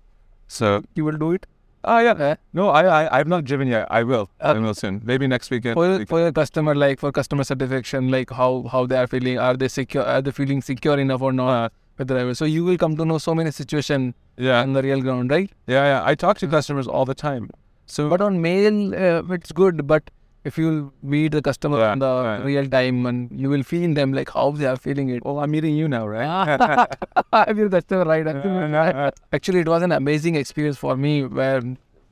So 0.53 0.83
You 0.95 1.05
will 1.09 1.19
do 1.25 1.33
it? 1.33 1.47
ah 1.85 2.01
yeah. 2.07 2.25
Eh? 2.25 2.35
No, 2.59 2.69
I 2.79 2.83
I 2.97 3.19
I've 3.19 3.31
not 3.33 3.45
driven 3.51 3.71
yet. 3.75 3.87
I 3.99 4.03
will. 4.11 4.27
I 4.41 4.53
will 4.65 4.75
soon. 4.81 4.99
Maybe 5.11 5.29
next 5.33 5.51
weekend. 5.55 5.75
For, 5.79 5.87
weekend. 5.89 6.09
for 6.11 6.21
your 6.21 6.33
customer, 6.33 6.75
like 6.83 7.01
for 7.05 7.13
customer 7.21 7.47
satisfaction, 7.51 8.11
like 8.17 8.35
how 8.41 8.51
how 8.75 8.83
they 8.93 8.99
are 9.05 9.07
feeling, 9.15 9.39
are 9.47 9.57
they 9.63 9.69
secure, 9.77 10.05
are 10.17 10.21
they 10.29 10.35
feeling 10.41 10.63
secure 10.69 10.99
enough 11.05 11.25
or 11.29 11.33
not 11.33 11.73
with 11.99 12.09
the 12.13 12.15
driver? 12.19 12.35
So 12.43 12.51
you 12.57 12.65
will 12.69 12.79
come 12.85 12.97
to 13.01 13.09
know 13.13 13.19
so 13.19 13.35
many 13.41 13.51
situation 13.59 14.15
yeah. 14.37 14.61
on 14.61 14.75
the 14.79 14.83
real 14.89 15.01
ground, 15.09 15.37
right? 15.37 15.51
Yeah, 15.67 15.85
yeah. 15.93 16.11
I 16.13 16.15
talk 16.27 16.39
to 16.45 16.51
customers 16.57 16.87
all 16.87 17.05
the 17.13 17.19
time. 17.25 17.51
So 17.87 18.09
But 18.09 18.21
on 18.21 18.41
mail, 18.41 18.95
uh, 18.95 19.35
it's 19.39 19.53
good. 19.53 19.87
But 19.95 20.11
if 20.45 20.59
you 20.59 20.93
meet 21.03 21.33
the 21.33 21.41
customer 21.43 21.79
Yeah, 21.79 21.93
in 21.93 21.99
the 22.01 22.13
yeah. 22.25 22.43
real 22.43 22.69
time 22.69 23.07
and 23.07 23.41
you 23.41 23.49
will 23.49 23.63
feel 23.63 23.95
them 23.95 24.13
like 24.13 24.31
how 24.31 24.51
they 24.51 24.67
are 24.67 24.77
feeling 24.77 25.09
it. 25.11 25.23
Oh, 25.25 25.39
I'm 25.39 25.51
meeting 25.53 25.77
you 25.77 25.89
now, 25.89 26.07
right? 26.07 26.89
I'm 27.33 27.59
your 27.59 27.69
customer, 27.71 28.05
right? 28.05 28.27
Yeah. 28.27 29.11
Actually, 29.33 29.61
it 29.61 29.69
was 29.69 29.83
an 29.83 29.93
amazing 29.93 30.35
experience 30.37 30.77
for 30.77 30.97
me 30.97 31.25
where 31.25 31.63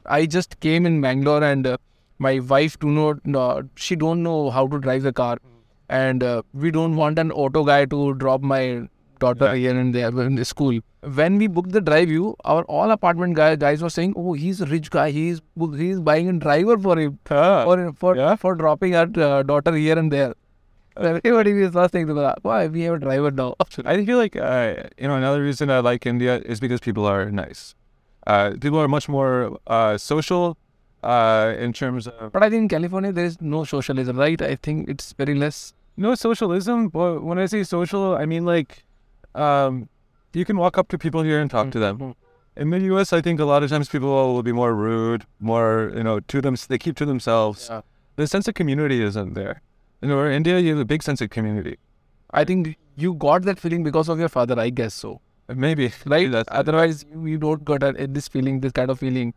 I 0.07 0.27
just 0.27 0.61
came 0.61 0.87
in 0.87 1.01
Bangalore 1.01 1.43
and 1.43 1.67
uh, 1.67 1.77
my 2.19 2.39
wife 2.39 2.79
do 2.79 2.89
not, 2.89 3.25
no, 3.27 3.63
she 3.75 3.97
don't 3.97 4.23
know 4.23 4.51
how 4.51 4.67
to 4.67 4.79
drive 4.79 5.03
the 5.03 5.13
car, 5.13 5.39
and 5.89 6.23
uh, 6.23 6.43
we 6.53 6.71
don't 6.71 6.97
want 6.97 7.19
an 7.19 7.33
auto 7.33 7.65
guy 7.65 7.85
to 7.87 8.15
drop 8.15 8.43
my 8.43 8.89
daughter 9.25 9.47
Yeah. 9.50 9.61
here 9.65 9.79
and 9.83 9.95
there 9.99 10.11
in 10.27 10.35
the 10.41 10.45
school. 10.50 10.81
When 11.21 11.39
we 11.43 11.47
booked 11.59 11.73
the 11.79 11.83
DriveU, 11.91 12.35
our 12.55 12.62
all 12.79 12.91
apartment 12.97 13.37
guy, 13.41 13.49
guys 13.65 13.83
were 13.87 13.93
saying, 13.97 14.15
"Oh, 14.23 14.35
he's 14.45 14.61
a 14.67 14.69
rich 14.75 14.91
guy. 14.99 15.07
He's 15.19 15.41
he's 15.83 16.00
buying 16.11 16.29
a 16.35 16.37
driver 16.47 16.77
for 16.89 16.99
him 17.03 17.19
Ah, 17.41 17.65
for 17.69 17.77
for 18.05 18.12
Yeah. 18.21 18.37
for 18.47 18.55
dropping 18.62 18.97
our 19.03 19.09
uh, 19.31 19.43
daughter 19.55 19.75
here 19.87 19.99
and 20.05 20.17
there." 20.19 20.33
Everybody 20.97 21.53
was 21.55 21.73
first 21.73 21.93
saying, 21.93 22.09
"Why 22.43 22.67
we 22.67 22.83
have 22.83 22.95
a 22.95 22.99
driver 22.99 23.31
now?" 23.31 23.55
I 23.85 24.05
feel 24.05 24.19
like 24.19 24.37
uh, 24.37 24.75
you 24.99 25.09
know 25.09 25.17
another 25.17 25.43
reason 25.43 25.71
I 25.71 25.79
like 25.91 26.07
India 26.15 26.39
is 26.57 26.61
because 26.61 26.81
people 26.81 27.07
are 27.07 27.31
nice. 27.31 27.75
Uh, 28.27 28.50
people 28.61 28.79
are 28.81 28.89
much 28.89 29.09
more 29.09 29.59
uh, 29.67 29.97
social 29.97 30.59
uh, 31.03 31.55
in 31.59 31.73
terms 31.73 32.07
of 32.07 32.33
But 32.33 32.43
I 32.43 32.50
think 32.50 32.62
in 32.65 32.69
California 32.69 33.12
there 33.12 33.25
is 33.25 33.41
no 33.41 33.65
socialism, 33.65 34.19
right? 34.19 34.43
I 34.43 34.57
think 34.57 34.89
it's 34.97 35.12
very 35.25 35.35
less. 35.45 35.73
no 35.97 36.15
socialism. 36.15 36.89
But 36.89 37.23
when 37.29 37.39
I 37.39 37.47
say 37.53 37.62
social, 37.71 38.05
I 38.17 38.27
mean 38.27 38.45
like 38.50 38.85
um, 39.35 39.89
you 40.33 40.45
can 40.45 40.57
walk 40.57 40.79
up 40.79 40.89
to 40.89 40.99
people 40.99 41.23
here 41.23 41.41
and 41.41 41.51
talk 41.51 41.71
to 41.71 41.79
them. 41.79 41.99
Mhm. 41.99 42.14
In 42.57 42.71
the 42.71 42.81
U.S., 42.81 43.12
I 43.12 43.21
think 43.21 43.40
a 43.40 43.45
lot 43.45 43.62
of 43.62 43.71
times 43.71 43.88
people 43.88 44.11
will 44.35 44.43
be 44.43 44.53
more 44.53 44.75
rude, 44.75 45.25
more 45.38 45.93
you 45.95 46.03
know 46.03 46.21
to 46.21 46.40
them. 46.40 46.57
They 46.69 46.79
keep 46.79 46.97
to 46.97 47.07
themselves. 47.07 47.69
Yeah. 47.71 47.81
The 48.16 48.27
sense 48.27 48.49
of 48.49 48.55
community 48.55 49.03
isn't 49.03 49.35
there. 49.35 49.62
You 50.03 50.09
know, 50.09 50.25
in 50.25 50.33
India, 50.33 50.59
you 50.59 50.71
have 50.71 50.79
a 50.79 50.85
big 50.85 51.03
sense 51.03 51.21
of 51.21 51.31
community. 51.31 51.79
I 52.33 52.45
think 52.45 52.77
you 52.97 53.14
got 53.14 53.43
that 53.43 53.59
feeling 53.59 53.83
because 53.85 54.09
of 54.09 54.19
your 54.19 54.29
father. 54.29 54.59
I 54.59 54.71
guess 54.71 54.95
so, 54.95 55.21
Maybe 55.49 55.93
right? 56.07 56.31
That's 56.31 56.49
Otherwise, 56.51 57.05
you, 57.12 57.27
you 57.27 57.38
don't 57.38 57.64
got 57.64 57.83
a, 57.83 58.07
this 58.07 58.29
feeling, 58.29 58.61
this 58.61 58.73
kind 58.73 58.90
of 58.90 58.99
feeling, 58.99 59.33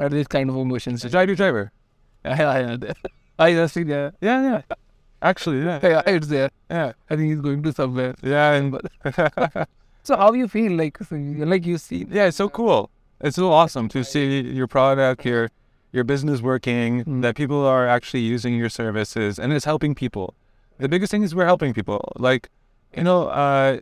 or 0.00 0.08
this 0.08 0.26
kind 0.26 0.50
of 0.50 0.56
emotions. 0.56 1.02
Drive 1.02 1.28
your 1.28 1.36
driver. 1.36 1.72
Yeah, 2.24 2.36
yeah, 2.38 2.76
yeah. 2.82 2.92
I 3.38 3.52
just 3.52 3.74
feel 3.74 3.88
yeah, 3.88 4.10
Yeah, 4.20 4.42
yeah. 4.42 4.76
Actually, 5.22 5.60
yeah, 5.64 5.78
yeah, 5.82 6.02
it's 6.06 6.26
there. 6.26 6.50
Yeah, 6.70 6.92
I 7.10 7.16
think 7.16 7.28
he's 7.30 7.40
going 7.40 7.62
to 7.62 7.72
somewhere. 7.72 8.14
yeah, 8.22 8.52
and 8.52 8.78
So 10.02 10.16
how 10.16 10.32
you 10.32 10.46
feel 10.48 10.72
like 10.72 10.98
like 11.10 11.66
you 11.66 11.78
see? 11.78 12.06
yeah, 12.10 12.26
it's 12.26 12.36
so 12.36 12.48
cool. 12.48 12.90
It's 13.20 13.36
so 13.36 13.50
awesome 13.52 13.88
to 13.88 14.04
see 14.04 14.40
your 14.40 14.66
product, 14.66 15.24
your 15.24 15.50
your 15.92 16.04
business 16.04 16.40
working, 16.42 17.04
Mm. 17.04 17.22
that 17.22 17.34
people 17.36 17.64
are 17.66 17.86
actually 17.88 18.20
using 18.20 18.54
your 18.54 18.68
services, 18.68 19.38
and 19.38 19.52
it's 19.52 19.64
helping 19.64 19.94
people. 19.94 20.34
The 20.78 20.88
biggest 20.88 21.10
thing 21.10 21.22
is 21.22 21.34
we're 21.34 21.46
helping 21.46 21.72
people. 21.74 22.12
Like, 22.16 22.50
you 22.96 23.02
know, 23.02 23.28
uh, 23.28 23.78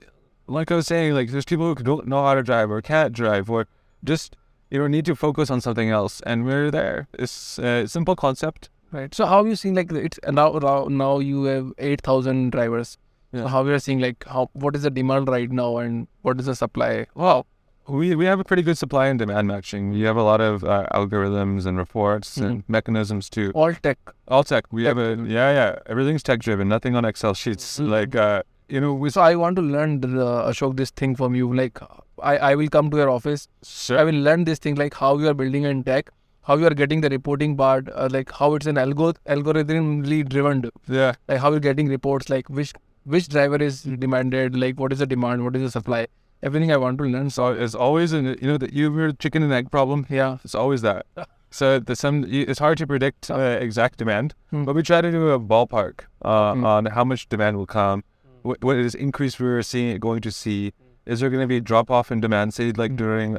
like 0.47 0.71
I 0.71 0.77
was 0.77 0.87
saying, 0.87 1.13
like 1.15 1.31
there's 1.31 1.45
people 1.45 1.75
who 1.75 1.83
don't 1.83 2.07
know 2.07 2.23
how 2.25 2.35
to 2.35 2.43
drive 2.43 2.71
or 2.71 2.81
can't 2.81 3.13
drive 3.13 3.51
or 3.51 3.67
just 4.05 4.37
you 4.71 4.79
know 4.79 4.87
need 4.87 5.05
to 5.07 5.15
focus 5.17 5.51
on 5.51 5.61
something 5.61 5.91
else, 5.91 6.21
and 6.25 6.45
we're 6.47 6.71
there. 6.71 7.09
It's 7.19 7.59
a 7.59 7.87
simple 7.87 8.17
concept. 8.17 8.71
Right. 8.95 9.15
So 9.15 9.27
how 9.27 9.45
you 9.45 9.57
seeing 9.57 9.75
like 9.75 9.91
it's 9.93 10.21
now 10.41 10.51
now, 10.67 10.87
now 10.89 11.19
you 11.31 11.45
have 11.45 11.73
eight 11.79 12.01
thousand 12.03 12.51
drivers. 12.51 12.97
Yeah. 13.33 13.41
So 13.43 13.47
how 13.49 13.65
you 13.65 13.73
are 13.73 13.79
seeing 13.87 14.01
like 14.01 14.25
how 14.37 14.49
what 14.53 14.77
is 14.77 14.83
the 14.83 14.91
demand 14.91 15.29
right 15.29 15.51
now 15.51 15.79
and 15.79 16.07
what 16.23 16.39
is 16.39 16.47
the 16.47 16.55
supply? 16.55 17.07
Well, 17.15 17.47
we 17.89 18.15
we 18.15 18.25
have 18.27 18.39
a 18.41 18.45
pretty 18.45 18.63
good 18.69 18.79
supply 18.79 19.07
and 19.09 19.19
demand 19.19 19.49
matching. 19.49 19.91
We 19.91 20.03
have 20.03 20.17
a 20.17 20.23
lot 20.23 20.41
of 20.41 20.63
uh, 20.65 20.87
algorithms 21.01 21.67
and 21.67 21.77
reports 21.77 22.37
and 22.37 22.63
mechanisms 22.69 23.29
to 23.31 23.51
All 23.55 23.75
tech. 23.89 23.99
all 24.29 24.45
tech. 24.45 24.73
We 24.81 24.85
have 24.85 24.97
a 25.07 25.11
yeah 25.37 25.51
yeah 25.59 25.79
everything's 25.87 26.23
tech 26.23 26.41
driven. 26.49 26.69
Nothing 26.69 26.95
on 27.03 27.05
Excel 27.05 27.35
sheets. 27.35 27.79
Mhm. 27.81 27.89
Like 27.99 28.15
uh, 28.15 28.43
you 28.69 28.81
know 28.81 28.95
we 28.95 29.11
So 29.11 29.21
I 29.21 29.35
want 29.35 29.57
to 29.57 29.63
learn 29.77 30.01
the, 30.01 30.09
Ashok 30.53 30.77
this 30.77 30.91
thing 30.91 31.17
from 31.17 31.35
you. 31.35 31.53
Like 31.63 31.79
I, 32.23 32.37
I 32.51 32.55
will 32.55 32.69
come 32.69 32.91
to 32.93 32.97
your 32.97 33.11
office. 33.11 33.49
sure. 33.65 33.99
I 33.99 34.05
will 34.05 34.23
learn 34.29 34.45
this 34.45 34.59
thing 34.61 34.77
like 34.77 34.95
how 34.95 35.19
you 35.19 35.29
are 35.29 35.35
building 35.35 35.65
in 35.65 35.83
tech, 35.83 36.11
how 36.47 36.57
you 36.57 36.67
are 36.67 36.75
getting 36.81 37.01
the 37.01 37.09
reporting 37.11 37.57
part, 37.57 37.89
uh, 37.95 38.09
like 38.11 38.31
how 38.41 38.55
it's 38.55 38.67
an 38.67 38.77
algo 38.77 39.15
algorithmically 39.37 40.29
driven. 40.29 40.71
yeah 40.89 41.13
Like 41.29 41.39
how 41.45 41.51
you're 41.51 41.61
getting 41.61 41.89
reports, 41.89 42.29
like 42.29 42.49
which 42.49 42.73
which 43.05 43.29
driver 43.29 43.57
is 43.57 43.83
demanded, 43.83 44.57
like 44.57 44.79
what 44.81 44.93
is 44.93 44.99
the 45.01 45.07
demand, 45.07 45.45
what 45.45 45.57
is 45.57 45.63
the 45.63 45.71
supply. 45.71 46.07
Everything 46.43 46.73
I 46.73 46.77
want 46.77 46.99
to 46.99 47.05
learn. 47.05 47.31
So 47.31 47.55
so 47.55 47.63
it's 47.67 47.75
always 47.75 48.13
an 48.13 48.27
you 48.41 48.49
know 48.53 48.59
that 48.59 48.73
you 48.73 48.85
have 48.91 48.95
your 49.05 49.13
chicken 49.13 49.43
and 49.43 49.53
egg 49.53 49.71
problem. 49.71 50.07
yeah. 50.11 50.39
It's 50.45 50.55
always 50.55 50.83
that. 50.83 51.07
So 51.57 51.67
the 51.89 51.95
some 51.99 52.17
it's 52.29 52.59
hard 52.59 52.79
to 52.79 52.87
predict 52.93 53.31
uh, 53.31 53.37
exact 53.67 53.99
demand, 53.99 54.33
Hmm. 54.51 54.65
but 54.69 54.75
we 54.79 54.83
try 54.87 55.01
to 55.07 55.11
do 55.17 55.29
a 55.35 55.39
ballpark 55.53 56.01
uh, 56.23 56.55
Hmm. 56.55 56.65
on 56.71 56.87
how 56.97 57.05
much 57.11 57.29
demand 57.35 57.57
will 57.61 57.69
come. 57.75 58.03
What, 58.43 58.65
what 58.69 58.77
is 58.87 58.97
increase 58.97 59.39
we're 59.45 59.63
seeing 59.69 60.01
going 60.07 60.21
to 60.23 60.33
see? 60.39 60.73
Is 61.07 61.21
there 61.21 61.31
going 61.35 61.43
to 61.45 61.47
be 61.53 61.61
drop 61.61 61.93
off 61.99 62.11
in 62.17 62.21
demand? 62.25 62.55
Say 62.59 62.67
like 62.73 62.91
Hmm. 62.91 62.97
during 63.05 63.37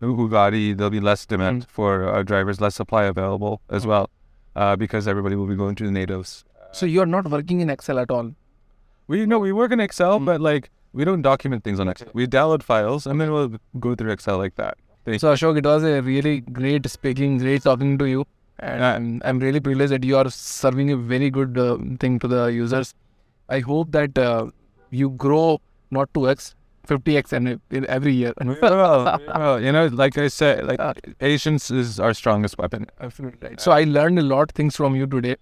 Ugadi, 0.00 0.76
there'll 0.76 0.90
be 0.90 1.00
less 1.00 1.26
demand 1.26 1.66
for 1.68 2.08
uh, 2.08 2.22
drivers, 2.22 2.60
less 2.60 2.74
supply 2.74 3.04
available 3.04 3.60
as 3.68 3.82
Hmm. 3.84 3.88
well, 3.90 4.10
uh, 4.56 4.76
because 4.76 5.06
everybody 5.06 5.36
will 5.36 5.46
be 5.46 5.56
going 5.56 5.74
to 5.76 5.84
the 5.84 5.90
natives. 5.90 6.44
So 6.72 6.86
you 6.86 7.00
are 7.02 7.06
not 7.06 7.28
working 7.30 7.60
in 7.60 7.68
Excel 7.70 7.98
at 7.98 8.10
all. 8.10 8.34
We 9.08 9.26
know 9.26 9.38
we 9.38 9.52
work 9.52 9.72
in 9.72 9.80
Excel, 9.80 10.18
Hmm. 10.18 10.24
but 10.24 10.40
like 10.40 10.70
we 10.92 11.04
don't 11.04 11.22
document 11.22 11.64
things 11.64 11.80
on 11.80 11.88
Excel. 11.88 12.08
We 12.14 12.26
download 12.26 12.62
files 12.62 13.06
and 13.06 13.20
then 13.20 13.32
we'll 13.32 13.52
go 13.78 13.94
through 13.94 14.10
Excel 14.12 14.38
like 14.38 14.54
that. 14.56 14.76
So 15.18 15.32
Ashok, 15.32 15.58
it 15.58 15.64
was 15.64 15.82
a 15.82 16.00
really 16.02 16.40
great 16.40 16.88
speaking, 16.88 17.38
great 17.38 17.62
talking 17.62 17.96
to 17.98 18.04
you, 18.06 18.24
and 18.58 18.80
Yeah. 18.80 18.94
I'm, 18.94 19.22
I'm 19.24 19.38
really 19.40 19.60
privileged 19.60 19.92
that 19.92 20.04
you 20.04 20.16
are 20.16 20.28
serving 20.30 20.90
a 20.92 20.96
very 20.96 21.30
good 21.30 21.56
uh, 21.58 21.78
thing 21.98 22.18
to 22.20 22.28
the 22.28 22.44
users. 22.46 22.94
I 23.48 23.60
hope 23.60 23.90
that 23.92 24.16
uh, 24.18 24.46
you 24.90 25.10
grow 25.10 25.60
not 25.90 26.12
2x, 26.12 26.54
50x 26.86 27.32
and 27.32 27.60
in 27.70 27.86
every 27.86 28.14
year. 28.14 28.32
you 28.40 29.72
know, 29.72 29.88
like 29.92 30.18
I 30.18 30.28
said, 30.28 30.66
like 30.66 30.80
Uh, 30.80 30.94
patience 31.18 31.70
is 31.70 32.00
our 32.00 32.14
strongest 32.14 32.58
weapon. 32.58 32.86
Absolutely 33.00 33.48
right. 33.48 33.60
So 33.60 33.72
I 33.72 33.84
learned 33.84 34.18
a 34.18 34.22
lot 34.22 34.52
things 34.52 34.76
from 34.76 34.96
you 34.96 35.06
today. 35.06 35.36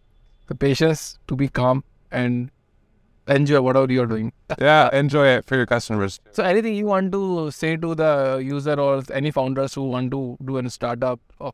The 0.47 0.55
patience 0.55 1.19
to 1.29 1.37
be 1.37 1.49
calm 1.49 1.85
and 2.11 2.51
enjoy 3.29 3.61
whatever 3.61 3.93
you're 3.93 4.07
doing. 4.07 4.33
yeah, 4.59 4.89
enjoy 4.93 5.27
it 5.29 5.45
for 5.45 5.57
your 5.57 5.67
customers. 5.67 6.21
So 6.33 6.43
anything 6.43 6.75
you 6.75 6.87
want 6.87 7.13
to 7.13 7.51
say 7.51 7.77
to 7.77 7.95
the 7.95 8.43
user 8.43 8.79
or 8.81 9.03
any 9.13 9.31
founders 9.31 9.75
who 9.75 9.89
want 9.89 10.11
to 10.13 10.37
do 10.45 10.57
a 10.59 10.71
startup? 10.71 11.21
Or, 11.39 11.53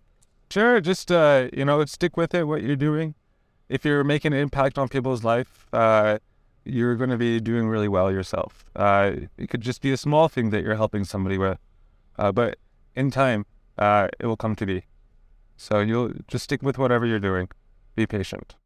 Sure, 0.51 0.81
just 0.81 1.11
uh, 1.11 1.49
you 1.53 1.65
know, 1.65 1.85
stick 1.85 2.17
with 2.17 2.35
it. 2.35 2.45
What 2.47 2.63
you're 2.63 2.77
doing, 2.77 3.15
if 3.69 3.85
you're 3.85 4.05
making 4.05 4.33
an 4.33 4.39
impact 4.39 4.79
on 4.79 4.89
people's 4.89 5.25
life, 5.25 5.67
uh, 5.73 6.19
you're 6.65 6.97
going 6.97 7.11
to 7.11 7.17
be 7.17 7.41
doing 7.41 7.69
really 7.69 7.89
well 7.89 8.11
yourself. 8.11 8.65
Uh, 8.75 9.13
it 9.37 9.49
could 9.51 9.61
just 9.61 9.81
be 9.81 9.93
a 9.93 9.97
small 9.97 10.29
thing 10.29 10.51
that 10.51 10.63
you're 10.63 10.77
helping 10.77 11.05
somebody 11.05 11.39
with, 11.39 11.59
uh, 12.19 12.33
but 12.33 12.59
in 12.95 13.11
time, 13.11 13.47
uh, 13.79 14.09
it 14.19 14.27
will 14.27 14.37
come 14.37 14.57
to 14.57 14.67
be. 14.67 14.85
So 15.57 15.81
you'll 15.81 16.13
just 16.29 16.45
stick 16.45 16.63
with 16.63 16.79
whatever 16.79 17.07
you're 17.07 17.21
doing. 17.21 17.49
Be 17.95 18.07
patient. 18.07 18.57